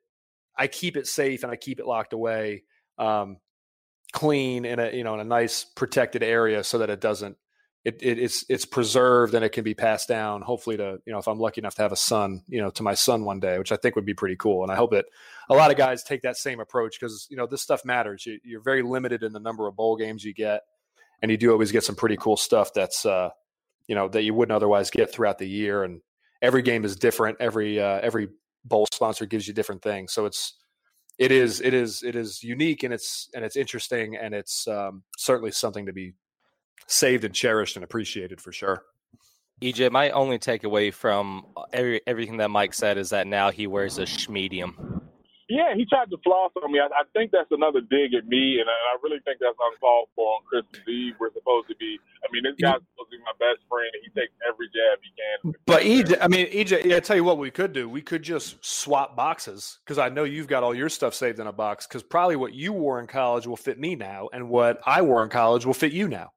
I 0.56 0.66
keep 0.66 0.96
it 0.96 1.06
safe 1.06 1.44
and 1.44 1.52
I 1.52 1.56
keep 1.56 1.80
it 1.80 1.86
locked 1.86 2.12
away. 2.12 2.64
Um, 2.98 3.38
clean 4.12 4.66
in 4.66 4.78
a 4.78 4.94
you 4.94 5.04
know 5.04 5.14
in 5.14 5.20
a 5.20 5.24
nice 5.24 5.64
protected 5.64 6.22
area 6.22 6.62
so 6.62 6.78
that 6.78 6.90
it 6.90 7.00
doesn't 7.00 7.36
it, 7.84 8.00
it, 8.00 8.18
it's 8.18 8.44
it's 8.48 8.64
preserved 8.64 9.34
and 9.34 9.44
it 9.44 9.50
can 9.50 9.64
be 9.64 9.74
passed 9.74 10.08
down 10.08 10.40
hopefully 10.40 10.76
to 10.76 11.00
you 11.04 11.12
know 11.12 11.18
if 11.18 11.26
i'm 11.26 11.40
lucky 11.40 11.60
enough 11.60 11.74
to 11.74 11.82
have 11.82 11.90
a 11.90 11.96
son 11.96 12.40
you 12.46 12.60
know 12.60 12.70
to 12.70 12.84
my 12.84 12.94
son 12.94 13.24
one 13.24 13.40
day 13.40 13.58
which 13.58 13.72
i 13.72 13.76
think 13.76 13.96
would 13.96 14.06
be 14.06 14.14
pretty 14.14 14.36
cool. 14.36 14.62
And 14.62 14.70
i 14.70 14.76
hope 14.76 14.92
that 14.92 15.06
a 15.50 15.54
lot 15.54 15.70
of 15.70 15.76
guys 15.76 16.02
take 16.02 16.22
that 16.22 16.36
same 16.36 16.60
approach 16.60 16.98
because 16.98 17.26
you 17.30 17.36
know 17.36 17.46
this 17.46 17.62
stuff 17.62 17.84
matters. 17.84 18.24
You, 18.24 18.38
you're 18.44 18.62
very 18.62 18.82
limited 18.82 19.22
in 19.22 19.32
the 19.32 19.40
number 19.40 19.66
of 19.66 19.76
bowl 19.76 19.96
games 19.96 20.24
you 20.24 20.32
get 20.32 20.62
and 21.22 21.30
you 21.30 21.36
do 21.36 21.52
always 21.52 21.72
get 21.72 21.84
some 21.84 21.94
pretty 21.94 22.16
cool 22.16 22.36
stuff 22.36 22.72
that's 22.74 23.06
uh 23.06 23.30
you 23.86 23.94
know 23.94 24.08
that 24.08 24.22
you 24.22 24.34
wouldn't 24.34 24.54
otherwise 24.54 24.90
get 24.90 25.12
throughout 25.12 25.38
the 25.38 25.48
year. 25.48 25.84
And 25.84 26.00
every 26.40 26.62
game 26.62 26.84
is 26.84 26.96
different. 26.96 27.38
Every 27.40 27.80
uh 27.80 28.00
every 28.02 28.28
bowl 28.64 28.86
sponsor 28.92 29.26
gives 29.26 29.46
you 29.46 29.54
different 29.54 29.82
things. 29.82 30.12
So 30.12 30.26
it's 30.26 30.54
it 31.18 31.30
is 31.30 31.60
it 31.60 31.74
is 31.74 32.02
it 32.02 32.16
is 32.16 32.42
unique 32.42 32.82
and 32.82 32.92
it's 32.92 33.28
and 33.34 33.44
it's 33.44 33.56
interesting 33.56 34.16
and 34.16 34.34
it's 34.34 34.66
um, 34.66 35.02
certainly 35.16 35.50
something 35.50 35.86
to 35.86 35.92
be 35.92 36.14
saved 36.86 37.24
and 37.24 37.34
cherished 37.34 37.76
and 37.76 37.84
appreciated 37.84 38.40
for 38.40 38.52
sure. 38.52 38.82
EJ, 39.62 39.92
my 39.92 40.10
only 40.10 40.38
takeaway 40.38 40.92
from 40.92 41.46
uh, 41.56 41.62
every, 41.72 42.00
everything 42.06 42.38
that 42.38 42.50
Mike 42.50 42.74
said 42.74 42.98
is 42.98 43.10
that 43.10 43.28
now 43.28 43.50
he 43.50 43.68
wears 43.68 43.98
a 43.98 44.02
schmedium. 44.02 45.02
Yeah, 45.48 45.74
he 45.76 45.84
tried 45.84 46.08
to 46.10 46.16
floss 46.24 46.50
on 46.62 46.72
me. 46.72 46.80
I, 46.80 46.86
I 46.86 47.04
think 47.12 47.30
that's 47.30 47.50
another 47.50 47.80
dig 47.80 48.14
at 48.14 48.26
me, 48.26 48.58
and 48.58 48.68
I, 48.68 48.72
I 48.72 48.96
really 49.02 49.20
think 49.24 49.38
that's 49.38 49.58
uncalled 49.60 50.08
for 50.16 50.24
on 50.34 50.42
Christmas 50.48 50.80
Eve. 50.88 51.14
We're 51.20 51.32
supposed 51.32 51.68
to 51.68 51.76
be. 51.76 51.98
I 52.24 52.32
mean, 52.32 52.42
this 52.42 52.56
guy's 52.56 52.80
supposed 52.80 53.12
to 53.12 53.18
be 53.18 53.22
my 53.22 53.36
best 53.38 53.60
friend, 53.68 53.86
and 53.92 54.02
he 54.02 54.10
takes 54.18 54.32
every 54.48 54.66
jab 54.72 54.98
he 55.04 55.12
can. 55.12 55.52
But 55.66 55.82
EJ, 55.82 56.24
I 56.24 56.28
mean, 56.28 56.46
EJ, 56.46 56.86
yeah, 56.86 56.96
I 56.96 57.00
tell 57.00 57.16
you 57.16 57.24
what, 57.24 57.36
we 57.36 57.50
could 57.50 57.74
do. 57.74 57.86
We 57.86 58.00
could 58.00 58.22
just 58.22 58.64
swap 58.64 59.14
boxes 59.14 59.78
because 59.84 59.98
I 59.98 60.08
know 60.08 60.24
you've 60.24 60.48
got 60.48 60.62
all 60.62 60.74
your 60.74 60.88
stuff 60.88 61.14
saved 61.14 61.38
in 61.38 61.46
a 61.46 61.52
box. 61.52 61.86
Because 61.86 62.02
probably 62.02 62.36
what 62.36 62.54
you 62.54 62.72
wore 62.72 62.98
in 62.98 63.06
college 63.06 63.46
will 63.46 63.58
fit 63.58 63.78
me 63.78 63.94
now, 63.94 64.30
and 64.32 64.48
what 64.48 64.80
I 64.86 65.02
wore 65.02 65.22
in 65.22 65.28
college 65.28 65.66
will 65.66 65.74
fit 65.74 65.92
you 65.92 66.08
now. 66.08 66.30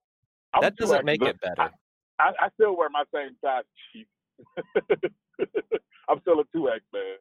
That 0.61 0.75
doesn't 0.75 1.05
make 1.05 1.21
it 1.21 1.39
better. 1.41 1.71
I, 2.19 2.31
I, 2.39 2.49
still 2.53 2.77
wear 2.77 2.89
my 2.89 3.03
same 3.13 3.35
size 3.43 3.63
cheap. 3.91 4.07
I'm 6.09 6.21
still 6.21 6.39
a 6.39 6.43
two 6.53 6.69
X 6.69 6.81
man. 6.93 7.17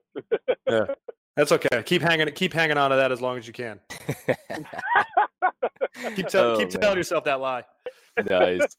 yeah. 0.68 0.94
That's 1.36 1.50
okay. 1.50 1.82
Keep 1.82 2.02
hanging. 2.02 2.30
Keep 2.32 2.52
hanging 2.52 2.76
on 2.78 2.90
to 2.90 2.96
that 2.96 3.10
as 3.10 3.20
long 3.20 3.38
as 3.38 3.46
you 3.48 3.52
can. 3.52 3.80
keep, 6.14 6.28
tell, 6.28 6.44
oh, 6.44 6.58
keep 6.58 6.68
telling 6.68 6.96
yourself 6.96 7.24
that 7.24 7.40
lie. 7.40 7.64
nice. 8.30 8.76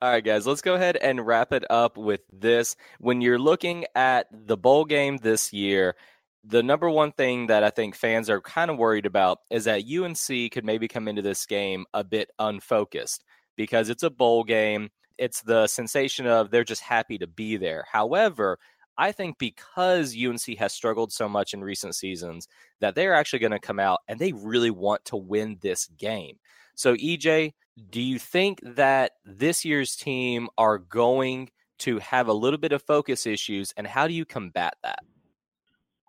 All 0.00 0.10
right, 0.10 0.24
guys, 0.24 0.46
let's 0.46 0.62
go 0.62 0.74
ahead 0.74 0.96
and 0.96 1.26
wrap 1.26 1.52
it 1.52 1.64
up 1.68 1.98
with 1.98 2.22
this. 2.32 2.74
When 3.00 3.20
you're 3.20 3.38
looking 3.38 3.84
at 3.94 4.28
the 4.32 4.56
bowl 4.56 4.86
game 4.86 5.18
this 5.18 5.52
year, 5.52 5.94
the 6.42 6.62
number 6.62 6.88
one 6.88 7.12
thing 7.12 7.48
that 7.48 7.62
I 7.62 7.68
think 7.68 7.94
fans 7.94 8.30
are 8.30 8.40
kind 8.40 8.70
of 8.70 8.78
worried 8.78 9.04
about 9.04 9.40
is 9.50 9.64
that 9.64 9.82
UNC 9.84 10.50
could 10.50 10.64
maybe 10.64 10.88
come 10.88 11.06
into 11.06 11.20
this 11.20 11.44
game 11.44 11.84
a 11.92 12.02
bit 12.02 12.30
unfocused 12.38 13.24
because 13.58 13.90
it's 13.90 14.04
a 14.04 14.08
bowl 14.08 14.44
game. 14.44 14.88
It's 15.18 15.42
the 15.42 15.66
sensation 15.66 16.26
of 16.26 16.50
they're 16.50 16.64
just 16.64 16.80
happy 16.80 17.18
to 17.18 17.26
be 17.26 17.58
there. 17.58 17.84
However, 17.90 18.58
I 18.96 19.12
think 19.12 19.36
because 19.38 20.16
UNC 20.16 20.56
has 20.58 20.72
struggled 20.72 21.12
so 21.12 21.28
much 21.28 21.52
in 21.52 21.62
recent 21.62 21.94
seasons 21.94 22.48
that 22.80 22.94
they're 22.94 23.14
actually 23.14 23.40
going 23.40 23.52
to 23.52 23.58
come 23.58 23.80
out 23.80 24.00
and 24.08 24.18
they 24.18 24.32
really 24.32 24.70
want 24.70 25.04
to 25.06 25.16
win 25.16 25.58
this 25.60 25.86
game. 25.98 26.36
So, 26.74 26.94
EJ, 26.94 27.52
do 27.90 28.00
you 28.00 28.18
think 28.18 28.60
that 28.62 29.12
this 29.24 29.64
year's 29.64 29.96
team 29.96 30.48
are 30.56 30.78
going 30.78 31.50
to 31.80 31.98
have 31.98 32.28
a 32.28 32.32
little 32.32 32.58
bit 32.58 32.72
of 32.72 32.82
focus 32.82 33.26
issues, 33.26 33.72
and 33.76 33.86
how 33.86 34.08
do 34.08 34.14
you 34.14 34.24
combat 34.24 34.74
that? 34.82 34.98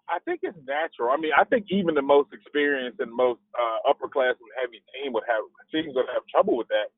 I 0.09 0.17
think 0.25 0.41
it's 0.41 0.57
natural. 0.65 1.11
I 1.11 1.17
mean, 1.17 1.31
I 1.37 1.43
think 1.43 1.67
even 1.69 1.93
the 1.93 2.01
most 2.01 2.33
experienced 2.33 2.99
and 2.99 3.13
most 3.13 3.41
uh, 3.53 3.93
upperclassmen 3.93 4.49
heavy 4.59 4.81
team 4.93 5.13
would 5.13 5.23
have 5.29 5.45
teams 5.71 5.93
would 5.95 6.09
have 6.11 6.25
trouble 6.33 6.57
with 6.57 6.67
that 6.69 6.89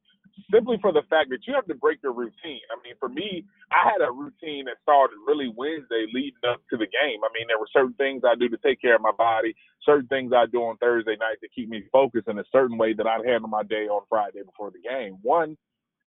simply 0.52 0.78
for 0.82 0.92
the 0.92 1.02
fact 1.10 1.30
that 1.32 1.48
you 1.48 1.54
have 1.56 1.66
to 1.66 1.76
break 1.76 2.04
your 2.04 2.14
routine. 2.14 2.62
I 2.70 2.76
mean, 2.84 2.94
for 3.00 3.10
me, 3.10 3.46
I 3.72 3.90
had 3.90 4.04
a 4.06 4.12
routine 4.12 4.66
that 4.66 4.78
started 4.84 5.16
really 5.26 5.48
Wednesday 5.56 6.06
leading 6.14 6.44
up 6.48 6.62
to 6.70 6.78
the 6.78 6.86
game. 6.86 7.24
I 7.24 7.32
mean, 7.34 7.48
there 7.48 7.58
were 7.58 7.72
certain 7.72 7.96
things 7.96 8.24
I 8.28 8.36
do 8.36 8.50
to 8.50 8.58
take 8.58 8.82
care 8.82 8.96
of 8.96 9.02
my 9.02 9.16
body, 9.18 9.56
certain 9.84 10.08
things 10.08 10.34
I 10.36 10.46
do 10.52 10.60
on 10.64 10.78
Thursday 10.78 11.16
night 11.16 11.40
to 11.42 11.50
keep 11.50 11.70
me 11.70 11.84
focused 11.92 12.28
in 12.28 12.38
a 12.38 12.44
certain 12.52 12.78
way 12.78 12.94
that 12.94 13.08
I'd 13.08 13.26
handle 13.26 13.50
my 13.50 13.64
day 13.64 13.88
on 13.88 14.04
Friday 14.10 14.44
before 14.44 14.72
the 14.72 14.84
game. 14.84 15.18
One, 15.22 15.58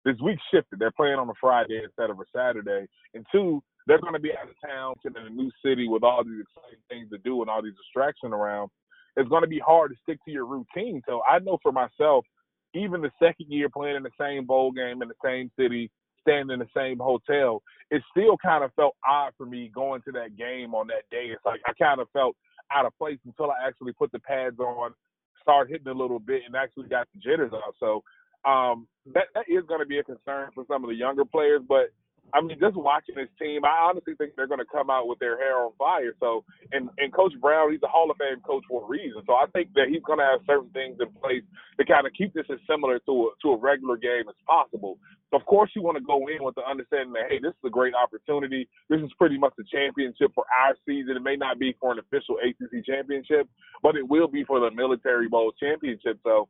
this 0.05 0.17
week 0.23 0.39
shifted. 0.53 0.79
They're 0.79 0.91
playing 0.91 1.19
on 1.19 1.29
a 1.29 1.37
Friday 1.41 1.81
instead 1.83 2.09
of 2.09 2.19
a 2.19 2.25
Saturday. 2.33 2.87
And 3.13 3.25
two, 3.31 3.61
they're 3.87 4.01
going 4.01 4.13
to 4.13 4.19
be 4.19 4.31
out 4.31 4.47
of 4.47 4.55
town 4.63 4.95
in 5.03 5.17
a 5.17 5.29
new 5.29 5.51
city 5.65 5.87
with 5.87 6.03
all 6.03 6.23
these 6.23 6.45
exciting 6.45 6.83
things 6.89 7.09
to 7.09 7.17
do 7.19 7.41
and 7.41 7.49
all 7.49 7.63
these 7.63 7.75
distractions 7.75 8.31
around. 8.31 8.69
It's 9.17 9.29
going 9.29 9.41
to 9.41 9.49
be 9.49 9.59
hard 9.59 9.91
to 9.91 9.97
stick 10.03 10.19
to 10.25 10.31
your 10.31 10.45
routine. 10.45 11.01
So 11.07 11.21
I 11.27 11.39
know 11.39 11.57
for 11.63 11.71
myself– 11.71 12.23
even 12.77 13.01
the 13.01 13.11
second 13.21 13.47
year 13.49 13.69
playing 13.69 13.97
in 13.97 14.03
the 14.03 14.09
same 14.19 14.45
bowl 14.45 14.71
game 14.71 15.01
in 15.01 15.07
the 15.07 15.15
same 15.23 15.51
city, 15.59 15.89
staying 16.21 16.49
in 16.49 16.59
the 16.59 16.67
same 16.75 16.99
hotel, 16.99 17.61
it 17.89 18.01
still 18.11 18.37
kind 18.37 18.63
of 18.63 18.73
felt 18.75 18.95
odd 19.07 19.33
for 19.37 19.45
me 19.45 19.71
going 19.73 20.01
to 20.03 20.11
that 20.11 20.35
game 20.37 20.75
on 20.75 20.87
that 20.87 21.09
day. 21.09 21.27
It's 21.31 21.45
like 21.45 21.61
I 21.65 21.73
kind 21.73 22.01
of 22.01 22.07
felt 22.11 22.35
out 22.73 22.85
of 22.85 22.97
place 22.97 23.19
until 23.25 23.51
I 23.51 23.67
actually 23.67 23.93
put 23.93 24.11
the 24.11 24.19
pads 24.19 24.59
on, 24.59 24.93
started 25.41 25.71
hitting 25.71 25.87
a 25.87 25.97
little 25.97 26.19
bit, 26.19 26.41
and 26.45 26.55
actually 26.55 26.89
got 26.89 27.07
the 27.13 27.19
jitters 27.19 27.53
off. 27.53 27.75
So 27.79 28.03
um, 28.49 28.87
that 29.13 29.27
that 29.35 29.45
is 29.47 29.63
going 29.67 29.79
to 29.79 29.85
be 29.85 29.99
a 29.99 30.03
concern 30.03 30.49
for 30.53 30.65
some 30.67 30.83
of 30.83 30.89
the 30.89 30.95
younger 30.95 31.25
players, 31.25 31.61
but 31.67 31.89
I 32.33 32.41
mean, 32.41 32.57
just 32.59 32.75
watching 32.75 33.15
this 33.15 33.31
team, 33.39 33.63
I 33.63 33.87
honestly 33.87 34.13
think 34.15 34.33
they're 34.35 34.47
going 34.47 34.59
to 34.59 34.71
come 34.71 34.89
out 34.89 35.07
with 35.07 35.19
their 35.19 35.37
hair 35.37 35.57
on 35.57 35.71
fire. 35.77 36.13
So, 36.19 36.43
and 36.71 36.89
and 36.97 37.13
Coach 37.13 37.33
Brown, 37.39 37.71
he's 37.71 37.83
a 37.83 37.87
Hall 37.87 38.11
of 38.11 38.17
Fame 38.17 38.41
coach 38.45 38.63
for 38.67 38.83
a 38.83 38.87
reason. 38.87 39.21
So 39.25 39.33
I 39.33 39.45
think 39.53 39.73
that 39.75 39.87
he's 39.89 40.03
going 40.03 40.19
to 40.19 40.25
have 40.25 40.41
certain 40.45 40.69
things 40.71 40.97
in 40.99 41.07
place 41.21 41.43
to 41.79 41.85
kind 41.85 42.05
of 42.05 42.13
keep 42.13 42.33
this 42.33 42.45
as 42.51 42.59
similar 42.69 42.99
to 42.99 43.11
a, 43.11 43.29
to 43.43 43.47
a 43.53 43.57
regular 43.57 43.95
game 43.95 44.27
as 44.27 44.35
possible. 44.45 44.97
Of 45.31 45.45
course, 45.45 45.71
you 45.75 45.81
want 45.81 45.97
to 45.97 46.03
go 46.03 46.27
in 46.27 46.43
with 46.43 46.55
the 46.55 46.67
understanding 46.67 47.13
that 47.13 47.31
hey, 47.31 47.39
this 47.39 47.51
is 47.51 47.65
a 47.65 47.69
great 47.69 47.93
opportunity. 47.95 48.67
This 48.89 48.99
is 48.99 49.11
pretty 49.17 49.37
much 49.37 49.53
the 49.57 49.63
championship 49.71 50.31
for 50.35 50.45
our 50.51 50.75
season. 50.85 51.15
It 51.15 51.23
may 51.23 51.35
not 51.35 51.59
be 51.59 51.75
for 51.79 51.91
an 51.91 51.99
official 51.99 52.37
ACC 52.43 52.85
championship, 52.85 53.47
but 53.81 53.95
it 53.95 54.07
will 54.07 54.27
be 54.27 54.43
for 54.43 54.59
the 54.59 54.71
Military 54.71 55.27
Bowl 55.27 55.53
championship. 55.59 56.19
So 56.23 56.47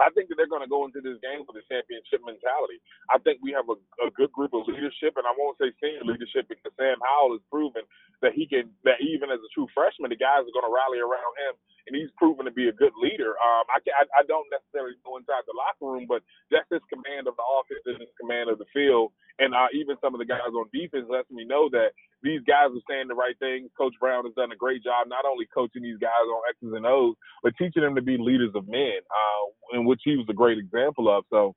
I 0.00 0.08
think 0.14 0.30
that 0.32 0.38
they're 0.40 0.50
going 0.50 0.64
to 0.64 0.70
go 0.70 0.86
into 0.88 1.02
this 1.04 1.20
game 1.20 1.44
with 1.44 1.58
a 1.60 1.66
championship 1.68 2.22
mentality. 2.24 2.80
I 3.12 3.18
think 3.20 3.42
we 3.44 3.52
have 3.52 3.68
a, 3.68 3.76
a 4.06 4.10
good 4.16 4.32
group 4.32 4.54
of 4.56 4.64
leadership, 4.70 5.18
and 5.20 5.26
I 5.28 5.34
won't 5.36 5.58
say 5.60 5.74
senior 5.82 6.06
leadership 6.06 6.48
because 6.48 6.72
Sam 6.80 6.96
Howell 7.02 7.36
has 7.36 7.44
proven 7.52 7.84
that 8.24 8.32
he 8.32 8.48
can, 8.48 8.72
that 8.88 9.02
even 9.04 9.28
as 9.28 9.42
a 9.42 9.50
true 9.52 9.68
freshman, 9.76 10.14
the 10.14 10.20
guys 10.20 10.46
are 10.46 10.54
going 10.56 10.68
to 10.68 10.72
rally 10.72 11.02
around 11.02 11.34
him, 11.44 11.54
and 11.90 11.92
he's 11.98 12.12
proven 12.16 12.46
to 12.48 12.54
be 12.54 12.70
a 12.70 12.76
good 12.76 12.94
leader. 12.96 13.36
Um, 13.36 13.64
I, 13.68 13.78
I, 13.92 14.04
I 14.20 14.24
don't 14.30 14.48
necessarily 14.48 14.96
go 15.04 15.18
inside 15.20 15.44
the 15.44 15.56
locker 15.58 15.90
room, 15.90 16.06
but 16.08 16.22
just 16.48 16.70
his 16.72 16.84
command 16.88 17.28
of 17.28 17.36
the 17.36 17.44
offense 17.44 17.84
and 17.84 18.00
his 18.00 18.12
command 18.16 18.48
of 18.48 18.62
the 18.62 18.70
field, 18.72 19.12
and 19.42 19.52
uh, 19.52 19.68
even 19.76 19.98
some 20.00 20.14
of 20.16 20.20
the 20.22 20.28
guys 20.28 20.48
on 20.54 20.70
defense 20.72 21.06
lets 21.10 21.28
me 21.30 21.44
know 21.44 21.68
that 21.74 21.92
these 22.22 22.40
guys 22.46 22.70
are 22.70 22.86
saying 22.88 23.08
the 23.08 23.14
right 23.14 23.38
things. 23.38 23.70
Coach 23.76 23.94
Brown 24.00 24.24
has 24.24 24.34
done 24.34 24.52
a 24.52 24.56
great 24.56 24.82
job 24.82 25.08
not 25.08 25.24
only 25.24 25.46
coaching 25.52 25.82
these 25.82 25.98
guys 25.98 26.26
on 26.26 26.42
X's 26.48 26.74
and 26.76 26.86
O's, 26.86 27.14
but 27.42 27.52
teaching 27.58 27.82
them 27.82 27.94
to 27.94 28.02
be 28.02 28.16
leaders 28.16 28.52
of 28.54 28.68
men, 28.68 29.00
uh, 29.10 29.76
in 29.78 29.84
which 29.84 30.00
he 30.04 30.16
was 30.16 30.26
a 30.30 30.34
great 30.34 30.58
example 30.58 31.10
of. 31.10 31.24
So 31.30 31.54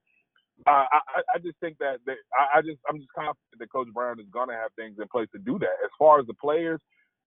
uh, 0.68 0.86
I, 0.92 1.22
I 1.36 1.38
just 1.40 1.60
think 1.60 1.78
that, 1.80 2.00
that 2.06 2.16
I, 2.34 2.60
I 2.60 2.62
just 2.62 2.80
I'm 2.90 2.98
just 2.98 3.12
confident 3.14 3.60
that 3.60 3.72
Coach 3.72 3.88
Brown 3.94 4.20
is 4.20 4.26
going 4.32 4.50
to 4.50 4.56
have 4.56 4.72
things 4.76 4.98
in 5.00 5.08
place 5.08 5.28
to 5.34 5.40
do 5.40 5.60
that. 5.60 5.76
As 5.84 5.92
far 6.00 6.20
as 6.20 6.28
the 6.28 6.34
players, 6.34 6.80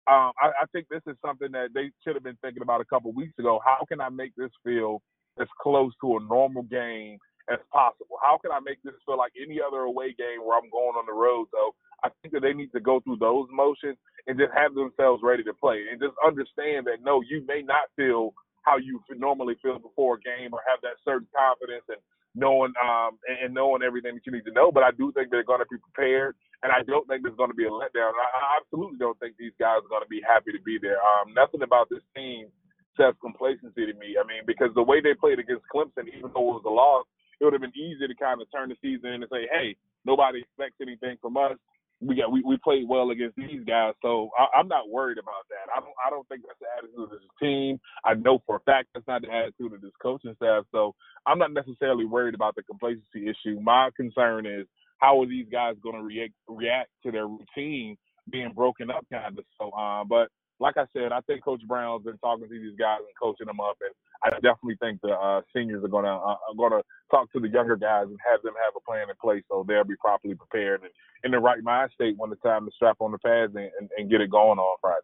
um, 0.10 0.32
I, 0.40 0.64
I 0.64 0.66
think 0.72 0.88
this 0.90 1.04
is 1.08 1.18
something 1.24 1.52
that 1.52 1.70
they 1.74 1.92
should 2.04 2.16
have 2.16 2.24
been 2.24 2.38
thinking 2.42 2.64
about 2.64 2.82
a 2.82 2.86
couple 2.86 3.12
weeks 3.12 3.38
ago. 3.38 3.60
How 3.64 3.84
can 3.88 4.00
I 4.00 4.10
make 4.10 4.34
this 4.36 4.52
feel 4.64 5.02
as 5.40 5.48
close 5.62 5.92
to 6.02 6.18
a 6.18 6.24
normal 6.24 6.64
game 6.64 7.20
as 7.52 7.60
possible? 7.72 8.16
How 8.24 8.40
can 8.40 8.52
I 8.52 8.60
make 8.64 8.82
this 8.84 8.96
feel 9.06 9.18
like 9.18 9.34
any 9.36 9.60
other 9.60 9.84
away 9.84 10.16
game 10.18 10.42
where 10.46 10.58
I'm 10.58 10.72
going 10.72 10.96
on 10.96 11.06
the 11.06 11.14
road? 11.14 11.48
So 11.52 11.76
I 12.04 12.10
think 12.22 12.34
that 12.34 12.42
they 12.42 12.54
need 12.54 12.72
to 12.74 12.80
go 12.80 13.00
through 13.00 13.18
those 13.18 13.48
motions 13.52 13.98
and 14.28 14.38
just 14.38 14.54
have 14.54 14.76
themselves 14.76 15.24
ready 15.24 15.44
to 15.44 15.54
play 15.54 15.86
and 15.90 16.00
just 16.00 16.14
understand 16.26 16.86
that 16.88 17.02
no, 17.04 17.22
you 17.22 17.44
may 17.48 17.62
not 17.62 17.90
feel 17.96 18.34
how 18.62 18.78
you 18.78 19.00
normally 19.16 19.56
feel 19.64 19.80
before 19.80 20.20
a 20.20 20.22
game 20.22 20.52
or 20.52 20.60
have 20.68 20.84
that 20.84 21.00
certain 21.06 21.28
confidence 21.32 21.88
and 21.88 21.98
knowing 22.36 22.76
um, 22.84 23.18
and, 23.26 23.56
knowing 23.56 23.82
everything 23.82 24.14
that 24.14 24.26
you 24.28 24.32
need 24.36 24.46
to 24.46 24.52
know. 24.52 24.72
But 24.72 24.84
I 24.84 24.92
do 24.92 25.12
think 25.16 25.32
they're 25.32 25.48
going 25.48 25.64
to 25.64 25.72
be 25.72 25.80
prepared, 25.80 26.36
and 26.62 26.70
I 26.70 26.84
don't 26.84 27.08
think 27.08 27.24
there's 27.24 27.40
going 27.40 27.50
to 27.50 27.58
be 27.58 27.66
a 27.66 27.74
letdown. 27.74 28.12
I, 28.14 28.28
I 28.36 28.44
absolutely 28.62 29.00
don't 29.00 29.18
think 29.24 29.40
these 29.40 29.56
guys 29.58 29.82
are 29.82 29.90
going 29.90 30.04
to 30.04 30.12
be 30.12 30.22
happy 30.22 30.52
to 30.52 30.62
be 30.62 30.78
there. 30.78 31.00
Um, 31.00 31.34
nothing 31.34 31.64
about 31.64 31.90
this 31.90 32.04
team 32.14 32.52
says 33.00 33.16
complacency 33.24 33.88
to 33.88 33.96
me. 33.98 34.20
I 34.20 34.26
mean, 34.28 34.44
because 34.46 34.70
the 34.76 34.84
way 34.84 35.00
they 35.00 35.16
played 35.16 35.40
against 35.40 35.66
Clemson, 35.74 36.12
even 36.12 36.30
though 36.36 36.58
it 36.58 36.62
was 36.62 36.68
a 36.68 36.74
loss, 36.74 37.08
it 37.40 37.46
would 37.46 37.54
have 37.54 37.62
been 37.62 37.78
easy 37.78 38.06
to 38.06 38.16
kind 38.18 38.42
of 38.42 38.52
turn 38.52 38.70
the 38.70 38.78
season 38.82 39.22
and 39.22 39.30
say, 39.32 39.46
hey, 39.48 39.78
nobody 40.06 40.42
expects 40.42 40.82
anything 40.82 41.18
from 41.22 41.38
us 41.38 41.58
we 42.00 42.16
got 42.16 42.32
we, 42.32 42.44
we 42.44 42.58
played 42.58 42.88
well 42.88 43.10
against 43.10 43.36
these 43.38 43.64
guys, 43.66 43.94
so 44.02 44.30
I, 44.38 44.60
am 44.60 44.68
not 44.68 44.90
worried 44.90 45.18
about 45.18 45.46
that. 45.50 45.72
I 45.76 45.80
don't 45.80 45.94
I 46.06 46.10
don't 46.10 46.28
think 46.28 46.44
that's 46.46 46.60
the 46.60 46.68
attitude 46.78 47.04
of 47.04 47.10
this 47.10 47.30
team. 47.42 47.80
I 48.06 48.14
know 48.14 48.40
for 48.46 48.58
a 48.58 48.60
fact 48.62 48.90
that's 48.94 49.08
not 49.08 49.24
the 49.24 49.32
attitude 49.32 49.74
of 49.74 49.82
this 49.82 49.92
coaching 50.02 50.36
staff. 50.36 50.66
So 50.72 50.94
I'm 51.26 51.40
not 51.40 51.54
necessarily 51.54 52.06
worried 52.06 52.36
about 52.36 52.56
the 52.56 52.64
complacency 52.64 53.28
issue. 53.28 53.60
My 53.62 53.90
concern 53.98 54.46
is 54.46 54.68
how 55.00 55.22
are 55.22 55.28
these 55.28 55.48
guys 55.52 55.76
going 55.82 55.96
to 55.96 56.04
react 56.04 56.34
react 56.48 56.90
to 57.04 57.12
their 57.12 57.28
routine 57.28 57.98
being 58.30 58.52
broken 58.54 58.92
up, 58.92 59.06
kind 59.12 59.38
of. 59.38 59.46
So, 59.60 59.70
uh, 59.72 60.04
but 60.04 60.30
like 60.60 60.78
I 60.78 60.86
said, 60.94 61.12
I 61.12 61.22
think 61.22 61.44
Coach 61.44 61.62
Brown's 61.68 62.04
been 62.04 62.18
talking 62.18 62.48
to 62.48 62.50
these 62.50 62.76
guys 62.78 63.00
and 63.00 63.16
coaching 63.22 63.48
them 63.48 63.60
up, 63.60 63.78
and 63.82 63.94
I 64.24 64.36
definitely 64.36 64.78
think 64.80 65.02
the 65.02 65.14
uh, 65.14 65.42
seniors 65.56 65.84
are 65.84 65.88
gonna 65.88 66.16
uh, 66.16 66.38
are 66.50 66.56
gonna 66.58 66.82
talk 67.12 67.32
to 67.34 67.40
the 67.40 67.50
younger 67.50 67.76
guys 67.76 68.06
and 68.08 68.18
have 68.30 68.42
them 68.42 68.54
have 68.64 68.74
a 68.76 68.82
plan 68.82 69.10
in 69.10 69.16
place 69.22 69.44
so 69.50 69.66
they'll 69.68 69.84
be 69.84 69.96
properly 69.98 70.36
prepared 70.36 70.82
and 70.82 70.92
in 71.24 71.32
the 71.32 71.40
right 71.40 71.62
mind 71.64 71.92
state 71.94 72.16
when 72.18 72.30
the 72.30 72.36
time 72.38 72.66
to 72.66 72.72
strap 72.76 72.98
on 73.00 73.12
the 73.12 73.18
pads 73.20 73.54
and, 73.56 73.70
and, 73.80 73.90
and 73.98 74.10
get 74.10 74.22
it 74.22 74.30
going 74.32 74.60
on 74.60 74.78
Friday. 74.82 75.02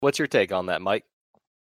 What's 0.00 0.18
your 0.18 0.28
take 0.28 0.52
on 0.52 0.66
that, 0.66 0.82
Mike? 0.82 1.04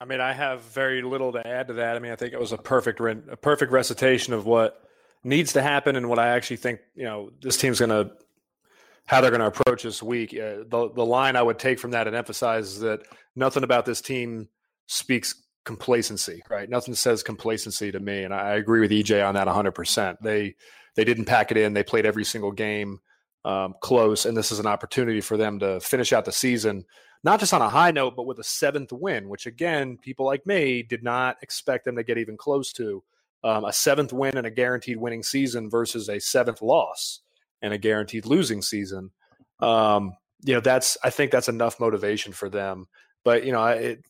I 0.01 0.07
mean, 0.07 0.21
I 0.21 0.33
have 0.33 0.63
very 0.63 1.03
little 1.03 1.33
to 1.33 1.47
add 1.47 1.69
to 1.69 1.75
that. 1.75 1.97
I 1.97 1.99
mean, 1.99 2.13
I 2.13 2.17
think 2.17 2.33
it 2.33 2.41
was 2.41 2.53
a 2.53 2.59
perfect 2.59 3.01
a 3.01 3.37
perfect 3.37 3.73
recitation 3.73 4.35
of 4.35 4.47
what 4.47 4.83
needs 5.23 5.55
to 5.55 5.63
happen 5.63 5.97
and 5.97 6.09
what 6.09 6.19
I 6.19 6.29
actually 6.29 6.57
think 6.57 6.81
you 6.95 7.05
know 7.05 7.31
this 7.41 7.57
team's 7.57 7.81
going 7.81 7.91
to 7.91 8.13
how 9.07 9.21
they're 9.21 9.31
going 9.31 9.41
to 9.41 9.47
approach 9.47 9.83
this 9.83 10.03
week. 10.03 10.33
Uh, 10.33 10.65
the 10.69 10.91
the 10.95 11.05
line 11.05 11.37
I 11.37 11.43
would 11.43 11.59
take 11.59 11.79
from 11.79 11.93
that 11.93 12.07
and 12.07 12.17
emphasize 12.17 12.69
is 12.69 12.81
that 12.81 13.01
nothing 13.37 13.63
about 13.63 13.85
this 13.85 14.01
team 14.01 14.49
speaks 14.87 15.35
complacency, 15.65 16.43
right? 16.51 16.69
Nothing 16.69 16.95
says 16.95 17.23
complacency 17.23 17.91
to 17.93 18.01
me, 18.01 18.25
and 18.25 18.35
I 18.35 18.53
agree 18.55 18.81
with 18.81 18.91
EJ 18.91 19.27
on 19.27 19.35
that 19.35 19.49
100%. 19.49 20.19
They 20.23 20.55
they 20.97 21.05
didn't 21.05 21.25
pack 21.25 21.51
it 21.51 21.57
in. 21.57 21.73
They 21.73 21.83
played 21.83 22.07
every 22.07 22.25
single 22.25 22.53
game 22.53 23.01
um, 23.45 23.75
close, 23.81 24.27
and 24.27 24.37
this 24.37 24.53
is 24.53 24.59
an 24.59 24.67
opportunity 24.67 25.21
for 25.21 25.37
them 25.37 25.59
to 25.61 25.81
finish 25.81 26.13
out 26.13 26.25
the 26.25 26.33
season 26.33 26.85
not 27.25 27.41
just 27.41 27.55
on 27.55 27.63
a 27.63 27.71
high 27.71 27.91
note, 27.91 28.15
but 28.17 28.27
with 28.27 28.39
a 28.39 28.45
seventh 28.45 28.93
win, 28.93 29.31
which 29.31 29.47
again, 29.47 29.97
people 29.97 30.27
like 30.27 30.47
me 30.47 30.83
did 30.83 31.03
not 31.03 31.39
expect 31.43 31.87
them 31.87 31.97
to 31.97 32.05
get 32.05 32.19
even 32.19 32.37
close 32.37 32.71
to. 32.75 33.03
Um, 33.43 33.65
a 33.65 33.73
seventh 33.73 34.13
win 34.13 34.37
and 34.37 34.47
a 34.47 34.51
guaranteed 34.51 34.99
winning 34.99 35.23
season 35.23 35.71
versus 35.71 36.09
a 36.09 36.21
seventh 36.21 36.61
loss 36.63 37.21
and 37.63 37.73
a 37.73 37.79
guaranteed 37.79 38.27
losing 38.27 38.63
season. 38.63 39.11
Um, 39.61 40.13
you 40.43 40.55
know, 40.55 40.61
that's 40.61 40.97
I 41.03 41.11
think 41.11 41.31
that's 41.31 41.49
enough 41.49 41.81
motivation 41.81 42.33
for 42.33 42.49
them. 42.49 42.87
But 43.25 43.45
you 43.45 43.53
know, 43.53 43.65
it, 43.67 44.05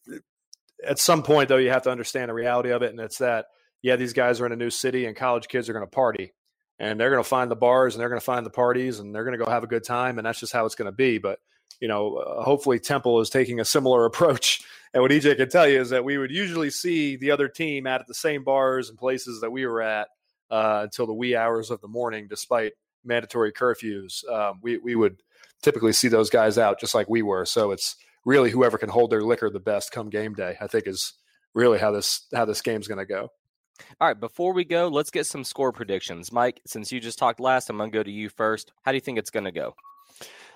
at 0.84 0.98
some 0.98 1.22
point 1.22 1.48
though, 1.48 1.56
you 1.56 1.70
have 1.70 1.82
to 1.82 1.90
understand 1.90 2.28
the 2.28 2.34
reality 2.34 2.70
of 2.70 2.82
it, 2.82 2.90
and 2.90 3.00
it's 3.00 3.18
that 3.18 3.46
yeah, 3.82 3.96
these 3.96 4.12
guys 4.12 4.40
are 4.40 4.46
in 4.46 4.52
a 4.52 4.56
new 4.56 4.70
city, 4.70 5.06
and 5.06 5.16
college 5.16 5.48
kids 5.48 5.68
are 5.68 5.72
going 5.72 5.84
to 5.84 5.90
party, 5.90 6.32
and 6.78 6.98
they're 6.98 7.10
going 7.10 7.22
to 7.22 7.28
find 7.28 7.50
the 7.50 7.56
bars, 7.56 7.94
and 7.94 8.00
they're 8.00 8.08
going 8.08 8.20
to 8.20 8.24
find 8.24 8.44
the 8.44 8.50
parties, 8.50 8.98
and 8.98 9.14
they're 9.14 9.24
going 9.24 9.38
to 9.38 9.44
go 9.44 9.50
have 9.50 9.64
a 9.64 9.68
good 9.68 9.84
time, 9.84 10.18
and 10.18 10.26
that's 10.26 10.40
just 10.40 10.52
how 10.52 10.64
it's 10.64 10.74
going 10.74 10.90
to 10.90 10.92
be. 10.92 11.18
But 11.18 11.38
you 11.80 11.88
know, 11.88 12.16
uh, 12.16 12.42
hopefully 12.42 12.78
Temple 12.78 13.20
is 13.20 13.30
taking 13.30 13.60
a 13.60 13.64
similar 13.64 14.04
approach. 14.06 14.62
And 14.92 15.02
what 15.02 15.10
EJ 15.10 15.36
can 15.36 15.48
tell 15.48 15.68
you 15.68 15.80
is 15.80 15.90
that 15.90 16.04
we 16.04 16.18
would 16.18 16.30
usually 16.30 16.70
see 16.70 17.16
the 17.16 17.30
other 17.30 17.48
team 17.48 17.86
out 17.86 18.00
at 18.00 18.06
the 18.06 18.14
same 18.14 18.44
bars 18.44 18.88
and 18.88 18.98
places 18.98 19.40
that 19.40 19.50
we 19.50 19.66
were 19.66 19.82
at 19.82 20.08
uh, 20.50 20.80
until 20.84 21.06
the 21.06 21.14
wee 21.14 21.34
hours 21.34 21.70
of 21.70 21.80
the 21.80 21.88
morning, 21.88 22.26
despite 22.28 22.72
mandatory 23.04 23.52
curfews. 23.52 24.28
Um, 24.30 24.60
we 24.62 24.78
we 24.78 24.94
would 24.94 25.22
typically 25.62 25.92
see 25.92 26.08
those 26.08 26.30
guys 26.30 26.58
out 26.58 26.80
just 26.80 26.94
like 26.94 27.08
we 27.08 27.22
were. 27.22 27.46
So 27.46 27.70
it's 27.70 27.96
really 28.24 28.50
whoever 28.50 28.78
can 28.78 28.88
hold 28.88 29.10
their 29.10 29.22
liquor 29.22 29.50
the 29.50 29.60
best 29.60 29.92
come 29.92 30.10
game 30.10 30.34
day. 30.34 30.56
I 30.60 30.66
think 30.66 30.86
is 30.86 31.14
really 31.54 31.78
how 31.78 31.90
this 31.90 32.26
how 32.34 32.44
this 32.44 32.60
game's 32.60 32.88
going 32.88 32.98
to 32.98 33.06
go. 33.06 33.30
All 34.00 34.06
right, 34.06 34.18
before 34.18 34.52
we 34.52 34.64
go, 34.64 34.88
let's 34.88 35.10
get 35.10 35.26
some 35.26 35.42
score 35.42 35.72
predictions. 35.72 36.30
Mike, 36.30 36.60
since 36.64 36.92
you 36.92 37.00
just 37.00 37.18
talked 37.18 37.40
last, 37.40 37.70
I'm 37.70 37.76
going 37.76 37.90
to 37.90 37.98
go 37.98 38.02
to 38.04 38.10
you 38.10 38.28
first. 38.28 38.72
How 38.82 38.92
do 38.92 38.96
you 38.96 39.00
think 39.00 39.18
it's 39.18 39.30
going 39.30 39.44
to 39.44 39.52
go? 39.52 39.74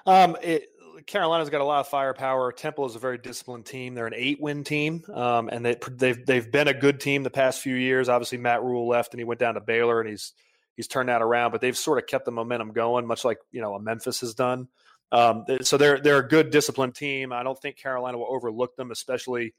Um, 0.07 0.37
it, 0.41 0.69
Carolina's 1.07 1.51
got 1.51 1.61
a 1.61 1.65
lot 1.65 1.81
of 1.81 1.89
firepower. 1.89 2.53
Temple 2.53 2.87
is 2.87 2.95
a 2.95 3.01
very 3.01 3.19
disciplined 3.19 3.67
team. 3.67 3.95
They're 3.95 4.07
an 4.07 4.15
eight-win 4.15 4.63
team, 4.63 5.03
um, 5.13 5.49
and 5.49 5.65
they, 5.65 5.77
they've 5.91 6.25
they've 6.25 6.51
been 6.51 6.69
a 6.69 6.75
good 6.75 7.01
team 7.01 7.23
the 7.23 7.31
past 7.31 7.61
few 7.61 7.75
years. 7.75 8.09
Obviously, 8.09 8.39
Matt 8.39 8.63
Rhule 8.63 8.87
left 8.87 9.15
and 9.15 9.21
he 9.21 9.25
went 9.25 9.41
down 9.41 9.55
to 9.55 9.61
Baylor, 9.61 10.01
and 10.01 10.09
he's 10.09 10.33
he's 10.79 10.87
turned 10.89 11.11
that 11.11 11.21
around. 11.21 11.51
But 11.51 11.61
they've 11.61 11.77
sort 11.77 11.99
of 11.99 12.07
kept 12.07 12.25
the 12.25 12.31
momentum 12.31 12.73
going, 12.73 13.07
much 13.07 13.25
like 13.25 13.39
you 13.53 13.61
know 13.61 13.75
a 13.75 13.81
Memphis 13.81 14.21
has 14.21 14.33
done. 14.33 14.69
Um, 15.13 15.45
so 15.63 15.77
they're 15.77 16.01
they're 16.01 16.19
a 16.19 16.29
good 16.29 16.51
disciplined 16.51 16.95
team. 16.95 17.33
I 17.33 17.43
don't 17.43 17.61
think 17.61 17.77
Carolina 17.77 18.17
will 18.17 18.29
overlook 18.31 18.77
them, 18.77 18.91
especially 18.91 19.55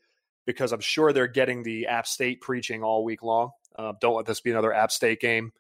because 0.46 0.72
I'm 0.72 0.80
sure 0.80 1.14
they're 1.14 1.28
getting 1.28 1.62
the 1.62 1.88
App 1.88 2.08
State 2.08 2.42
preaching 2.42 2.84
all 2.84 3.04
week 3.04 3.22
long. 3.22 3.52
Uh, 3.76 3.94
don't 4.02 4.16
let 4.16 4.26
this 4.26 4.42
be 4.42 4.52
another 4.52 4.74
App 4.74 4.92
State 4.92 5.20
game. 5.20 5.52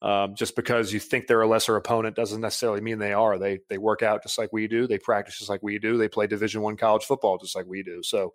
Um, 0.00 0.36
just 0.36 0.54
because 0.54 0.92
you 0.92 1.00
think 1.00 1.26
they're 1.26 1.42
a 1.42 1.48
lesser 1.48 1.74
opponent 1.74 2.14
doesn't 2.14 2.40
necessarily 2.40 2.80
mean 2.80 2.98
they 2.98 3.12
are. 3.12 3.36
They 3.36 3.58
they 3.68 3.78
work 3.78 4.02
out 4.02 4.22
just 4.22 4.38
like 4.38 4.52
we 4.52 4.68
do. 4.68 4.86
They 4.86 4.98
practice 4.98 5.38
just 5.38 5.50
like 5.50 5.62
we 5.62 5.78
do. 5.80 5.98
They 5.98 6.08
play 6.08 6.28
Division 6.28 6.62
One 6.62 6.76
college 6.76 7.04
football 7.04 7.36
just 7.36 7.56
like 7.56 7.66
we 7.66 7.82
do. 7.82 8.02
So 8.04 8.32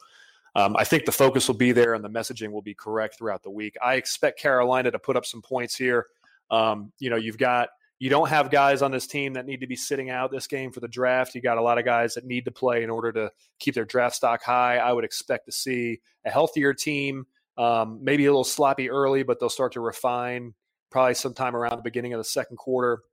um, 0.55 0.75
I 0.75 0.83
think 0.83 1.05
the 1.05 1.11
focus 1.11 1.47
will 1.47 1.55
be 1.55 1.71
there 1.71 1.93
and 1.93 2.03
the 2.03 2.09
messaging 2.09 2.51
will 2.51 2.61
be 2.61 2.73
correct 2.73 3.17
throughout 3.17 3.43
the 3.43 3.49
week. 3.49 3.75
I 3.81 3.95
expect 3.95 4.39
Carolina 4.39 4.91
to 4.91 4.99
put 4.99 5.15
up 5.15 5.25
some 5.25 5.41
points 5.41 5.75
here. 5.75 6.07
Um, 6.51 6.91
you 6.99 7.09
know, 7.09 7.15
you've 7.15 7.37
got 7.37 7.69
you 7.99 8.09
don't 8.09 8.29
have 8.29 8.51
guys 8.51 8.81
on 8.81 8.91
this 8.91 9.07
team 9.07 9.33
that 9.33 9.45
need 9.45 9.61
to 9.61 9.67
be 9.67 9.77
sitting 9.77 10.09
out 10.09 10.29
this 10.29 10.47
game 10.47 10.71
for 10.71 10.81
the 10.81 10.87
draft. 10.87 11.35
You 11.35 11.41
got 11.41 11.57
a 11.57 11.61
lot 11.61 11.77
of 11.77 11.85
guys 11.85 12.15
that 12.15 12.25
need 12.25 12.45
to 12.45 12.51
play 12.51 12.83
in 12.83 12.89
order 12.89 13.13
to 13.13 13.31
keep 13.59 13.75
their 13.75 13.85
draft 13.85 14.15
stock 14.15 14.43
high. 14.43 14.77
I 14.77 14.91
would 14.91 15.05
expect 15.05 15.45
to 15.45 15.51
see 15.53 16.01
a 16.25 16.29
healthier 16.29 16.73
team, 16.73 17.27
um, 17.57 17.99
maybe 18.01 18.25
a 18.25 18.29
little 18.29 18.43
sloppy 18.43 18.89
early, 18.89 19.23
but 19.23 19.39
they'll 19.39 19.49
start 19.49 19.73
to 19.73 19.79
refine 19.79 20.53
probably 20.91 21.13
sometime 21.13 21.55
around 21.55 21.77
the 21.77 21.83
beginning 21.83 22.13
of 22.13 22.17
the 22.17 22.25
second 22.25 22.57
quarter 22.57 23.03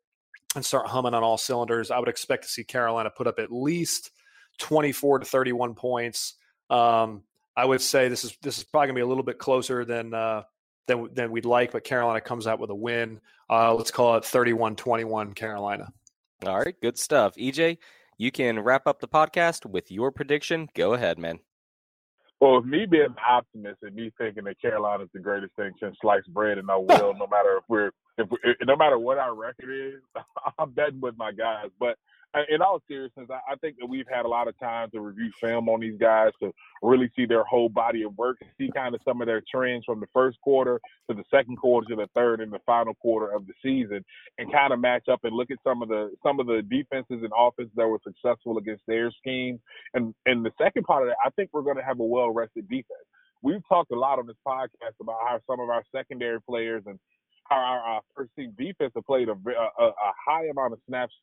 and 0.56 0.64
start 0.64 0.88
humming 0.88 1.14
on 1.14 1.22
all 1.22 1.38
cylinders. 1.38 1.90
I 1.90 1.98
would 1.98 2.08
expect 2.08 2.42
to 2.42 2.48
see 2.48 2.64
Carolina 2.64 3.10
put 3.16 3.26
up 3.26 3.38
at 3.38 3.52
least 3.52 4.10
24 4.58 5.20
to 5.20 5.24
31 5.24 5.74
points. 5.74 6.34
Um, 6.68 7.22
I 7.56 7.64
would 7.64 7.80
say 7.80 8.08
this 8.08 8.24
is 8.24 8.36
this 8.42 8.58
is 8.58 8.64
probably 8.64 8.88
going 8.88 8.96
to 8.96 8.98
be 8.98 9.02
a 9.02 9.06
little 9.06 9.22
bit 9.22 9.38
closer 9.38 9.84
than 9.84 10.14
uh, 10.14 10.42
than 10.90 11.08
than 11.14 11.30
we'd 11.30 11.44
like, 11.44 11.72
but 11.72 11.84
Carolina 11.84 12.20
comes 12.20 12.46
out 12.46 12.58
with 12.58 12.70
a 12.70 12.74
win. 12.74 13.20
Uh, 13.48 13.74
let's 13.74 13.90
call 13.90 14.16
it 14.16 14.24
31-21 14.24 15.34
Carolina. 15.34 15.88
All 16.46 16.58
right, 16.58 16.74
good 16.80 16.98
stuff. 16.98 17.34
EJ, 17.36 17.78
you 18.18 18.30
can 18.30 18.60
wrap 18.60 18.86
up 18.86 19.00
the 19.00 19.08
podcast 19.08 19.66
with 19.66 19.90
your 19.90 20.10
prediction. 20.10 20.68
Go 20.74 20.94
ahead, 20.94 21.18
man. 21.18 21.38
Well, 22.40 22.56
with 22.56 22.64
me 22.64 22.86
being 22.86 23.04
an 23.04 23.16
optimist 23.28 23.78
and 23.82 23.94
me 23.94 24.10
thinking 24.16 24.44
that 24.44 24.60
Carolina 24.60 25.04
is 25.04 25.10
the 25.12 25.20
greatest 25.20 25.54
thing 25.56 25.72
since 25.80 25.96
sliced 26.00 26.32
bread, 26.32 26.58
and 26.58 26.70
I 26.70 26.76
will, 26.76 27.14
no 27.18 27.26
matter 27.26 27.58
if 27.58 27.64
we're, 27.68 27.90
if 28.18 28.30
we, 28.30 28.38
no 28.64 28.76
matter 28.76 28.98
what 28.98 29.18
our 29.18 29.34
record 29.34 29.70
is, 29.70 30.00
I'm 30.58 30.70
betting 30.70 31.00
with 31.00 31.16
my 31.18 31.32
guys. 31.32 31.68
But 31.78 31.96
in 32.48 32.62
all 32.62 32.80
seriousness, 32.86 33.28
I, 33.30 33.56
think 33.56 33.76
that 33.78 33.86
we've 33.86 34.06
had 34.08 34.24
a 34.24 34.28
lot 34.28 34.46
of 34.46 34.58
time 34.58 34.88
to 34.92 35.00
review 35.00 35.30
film 35.40 35.68
on 35.68 35.80
these 35.80 35.98
guys 35.98 36.30
to 36.40 36.52
really 36.82 37.10
see 37.16 37.26
their 37.26 37.42
whole 37.44 37.68
body 37.68 38.04
of 38.04 38.16
work, 38.16 38.38
see 38.56 38.70
kind 38.74 38.94
of 38.94 39.00
some 39.04 39.20
of 39.20 39.26
their 39.26 39.42
trends 39.50 39.84
from 39.84 39.98
the 39.98 40.06
first 40.14 40.38
quarter 40.40 40.80
to 41.08 41.16
the 41.16 41.24
second 41.30 41.56
quarter 41.56 41.88
to 41.88 41.96
the 41.96 42.08
third 42.14 42.40
and 42.40 42.52
the 42.52 42.60
final 42.64 42.94
quarter 42.94 43.32
of 43.34 43.46
the 43.46 43.52
season, 43.62 44.04
and 44.38 44.52
kind 44.52 44.72
of 44.72 44.78
match 44.78 45.08
up 45.08 45.20
and 45.24 45.34
look 45.34 45.50
at 45.50 45.58
some 45.64 45.82
of 45.82 45.88
the 45.88 46.12
some 46.22 46.38
of 46.38 46.46
the 46.46 46.62
defenses 46.62 47.22
and 47.22 47.32
offenses 47.36 47.72
that 47.74 47.88
were 47.88 48.00
successful 48.04 48.58
against 48.58 48.82
their 48.86 49.10
schemes. 49.10 49.58
And 49.94 50.14
and 50.26 50.44
the 50.44 50.52
second 50.60 50.84
part 50.84 51.02
of 51.02 51.08
that, 51.08 51.16
I 51.24 51.30
think 51.30 51.50
we're 51.52 51.62
going 51.62 51.78
to 51.78 51.84
have 51.84 51.98
a 51.98 52.04
well 52.04 52.30
rested 52.30 52.68
defense. 52.68 53.06
We've 53.42 53.66
talked 53.68 53.90
a 53.90 53.98
lot 53.98 54.18
on 54.18 54.26
this 54.26 54.36
podcast 54.46 55.00
about 55.00 55.18
how 55.26 55.40
some 55.50 55.60
of 55.60 55.68
our 55.68 55.82
secondary 55.94 56.40
players 56.42 56.84
and 56.86 56.98
how 57.48 57.56
our, 57.56 57.80
our 57.80 58.00
first 58.16 58.30
team 58.36 58.54
defense 58.56 58.92
have 58.94 59.06
played 59.06 59.28
a, 59.28 59.32
a, 59.32 59.84
a 59.86 60.12
high 60.26 60.46
amount 60.46 60.74
of 60.74 60.78
snaps 60.86 61.14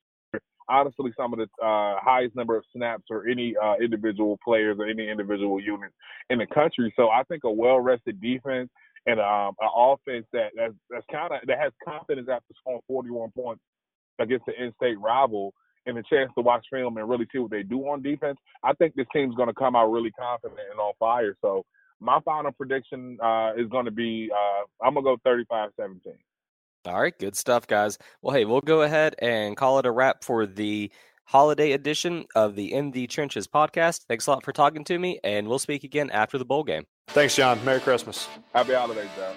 honestly 0.70 1.12
some 1.18 1.34
of 1.34 1.40
the 1.40 1.66
uh, 1.66 2.00
highest 2.02 2.36
number 2.36 2.58
of 2.58 2.64
snaps 2.76 3.04
for 3.08 3.28
any 3.28 3.56
uh, 3.62 3.76
individual 3.82 4.40
players 4.44 4.78
or 4.80 4.86
any 4.86 5.10
individual 5.10 5.60
unit 5.60 5.92
in 6.30 6.40
the 6.40 6.48
country. 6.48 6.94
So 6.96 7.10
I 7.10 7.24
think 7.24 7.44
a 7.44 7.52
well-rested 7.52 8.22
defense 8.22 8.70
and 9.06 9.20
um, 9.20 9.56
an 9.62 9.70
offense 9.76 10.26
that 10.34 10.52
that's, 10.56 10.74
that's 10.90 11.06
kind 11.12 11.32
of 11.34 11.40
that 11.48 11.60
has 11.60 11.72
confidence 11.84 12.28
after 12.32 12.54
scoring 12.60 12.82
41 12.88 13.32
points 13.32 13.62
against 14.20 14.46
the 14.46 14.54
in-state 14.62 15.00
rival 15.00 15.54
and 15.86 15.98
a 15.98 16.04
chance 16.04 16.30
to 16.36 16.42
watch 16.42 16.66
film 16.72 16.98
and 16.98 17.10
really 17.10 17.28
see 17.32 17.40
what 17.40 17.52
they 17.52 17.64
do 17.64 17.88
on 17.88 18.02
defense. 18.02 18.38
I 18.64 18.74
think 18.74 18.96
this 18.96 19.08
team's 19.14 19.36
going 19.36 19.48
to 19.48 19.54
come 19.54 19.76
out 19.76 19.90
really 19.90 20.12
confident 20.12 20.60
and 20.70 20.80
on 20.80 20.94
fire. 21.00 21.36
So 21.42 21.64
my 22.00 22.20
final 22.26 22.52
prediction 22.52 23.18
uh, 23.24 23.54
is 23.58 23.68
going 23.70 23.86
to 23.86 23.92
be 23.92 24.30
uh, 24.32 24.86
I'm 24.86 24.94
going 24.94 25.18
to 25.18 25.24
go 25.24 25.70
35-17. 25.80 26.00
All 26.88 27.02
right, 27.02 27.18
good 27.18 27.36
stuff, 27.36 27.68
guys. 27.68 27.98
Well, 28.22 28.36
hey, 28.36 28.46
we'll 28.46 28.62
go 28.62 28.82
ahead 28.82 29.16
and 29.20 29.58
call 29.58 29.80
it 29.80 29.86
a 29.86 29.92
wrap 29.92 30.24
for 30.24 30.46
the 30.46 30.92
holiday 31.26 31.74
edition 31.74 32.26
of 32.36 32.56
the 32.56 32.74
In 32.74 32.92
the 32.92 33.08
Trenches 33.08 33.48
podcast. 33.48 34.06
Thanks 34.08 34.28
a 34.28 34.32
lot 34.32 34.44
for 34.44 34.54
talking 34.54 34.84
to 34.86 34.98
me, 34.98 35.20
and 35.24 35.48
we'll 35.48 35.60
speak 35.60 35.84
again 35.84 36.10
after 36.10 36.38
the 36.38 36.46
bowl 36.46 36.64
game. 36.64 36.86
Thanks, 37.08 37.36
John. 37.36 37.64
Merry 37.66 37.82
Christmas. 37.82 38.28
Happy 38.54 38.74
holidays, 38.74 39.10
John. 39.18 39.36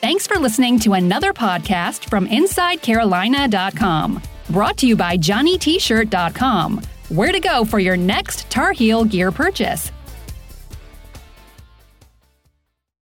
Thanks 0.00 0.26
for 0.26 0.38
listening 0.38 0.78
to 0.80 0.94
another 0.94 1.32
podcast 1.32 2.08
from 2.08 2.26
InsideCarolina.com. 2.26 4.22
Brought 4.48 4.76
to 4.78 4.86
you 4.86 4.96
by 4.96 5.16
JohnnyT-shirt.com. 5.18 6.82
Where 7.10 7.32
to 7.32 7.40
go 7.40 7.64
for 7.64 7.78
your 7.80 7.96
next 7.96 8.48
Tar 8.50 8.72
Heel 8.72 9.04
gear 9.04 9.30
purchase. 9.32 9.90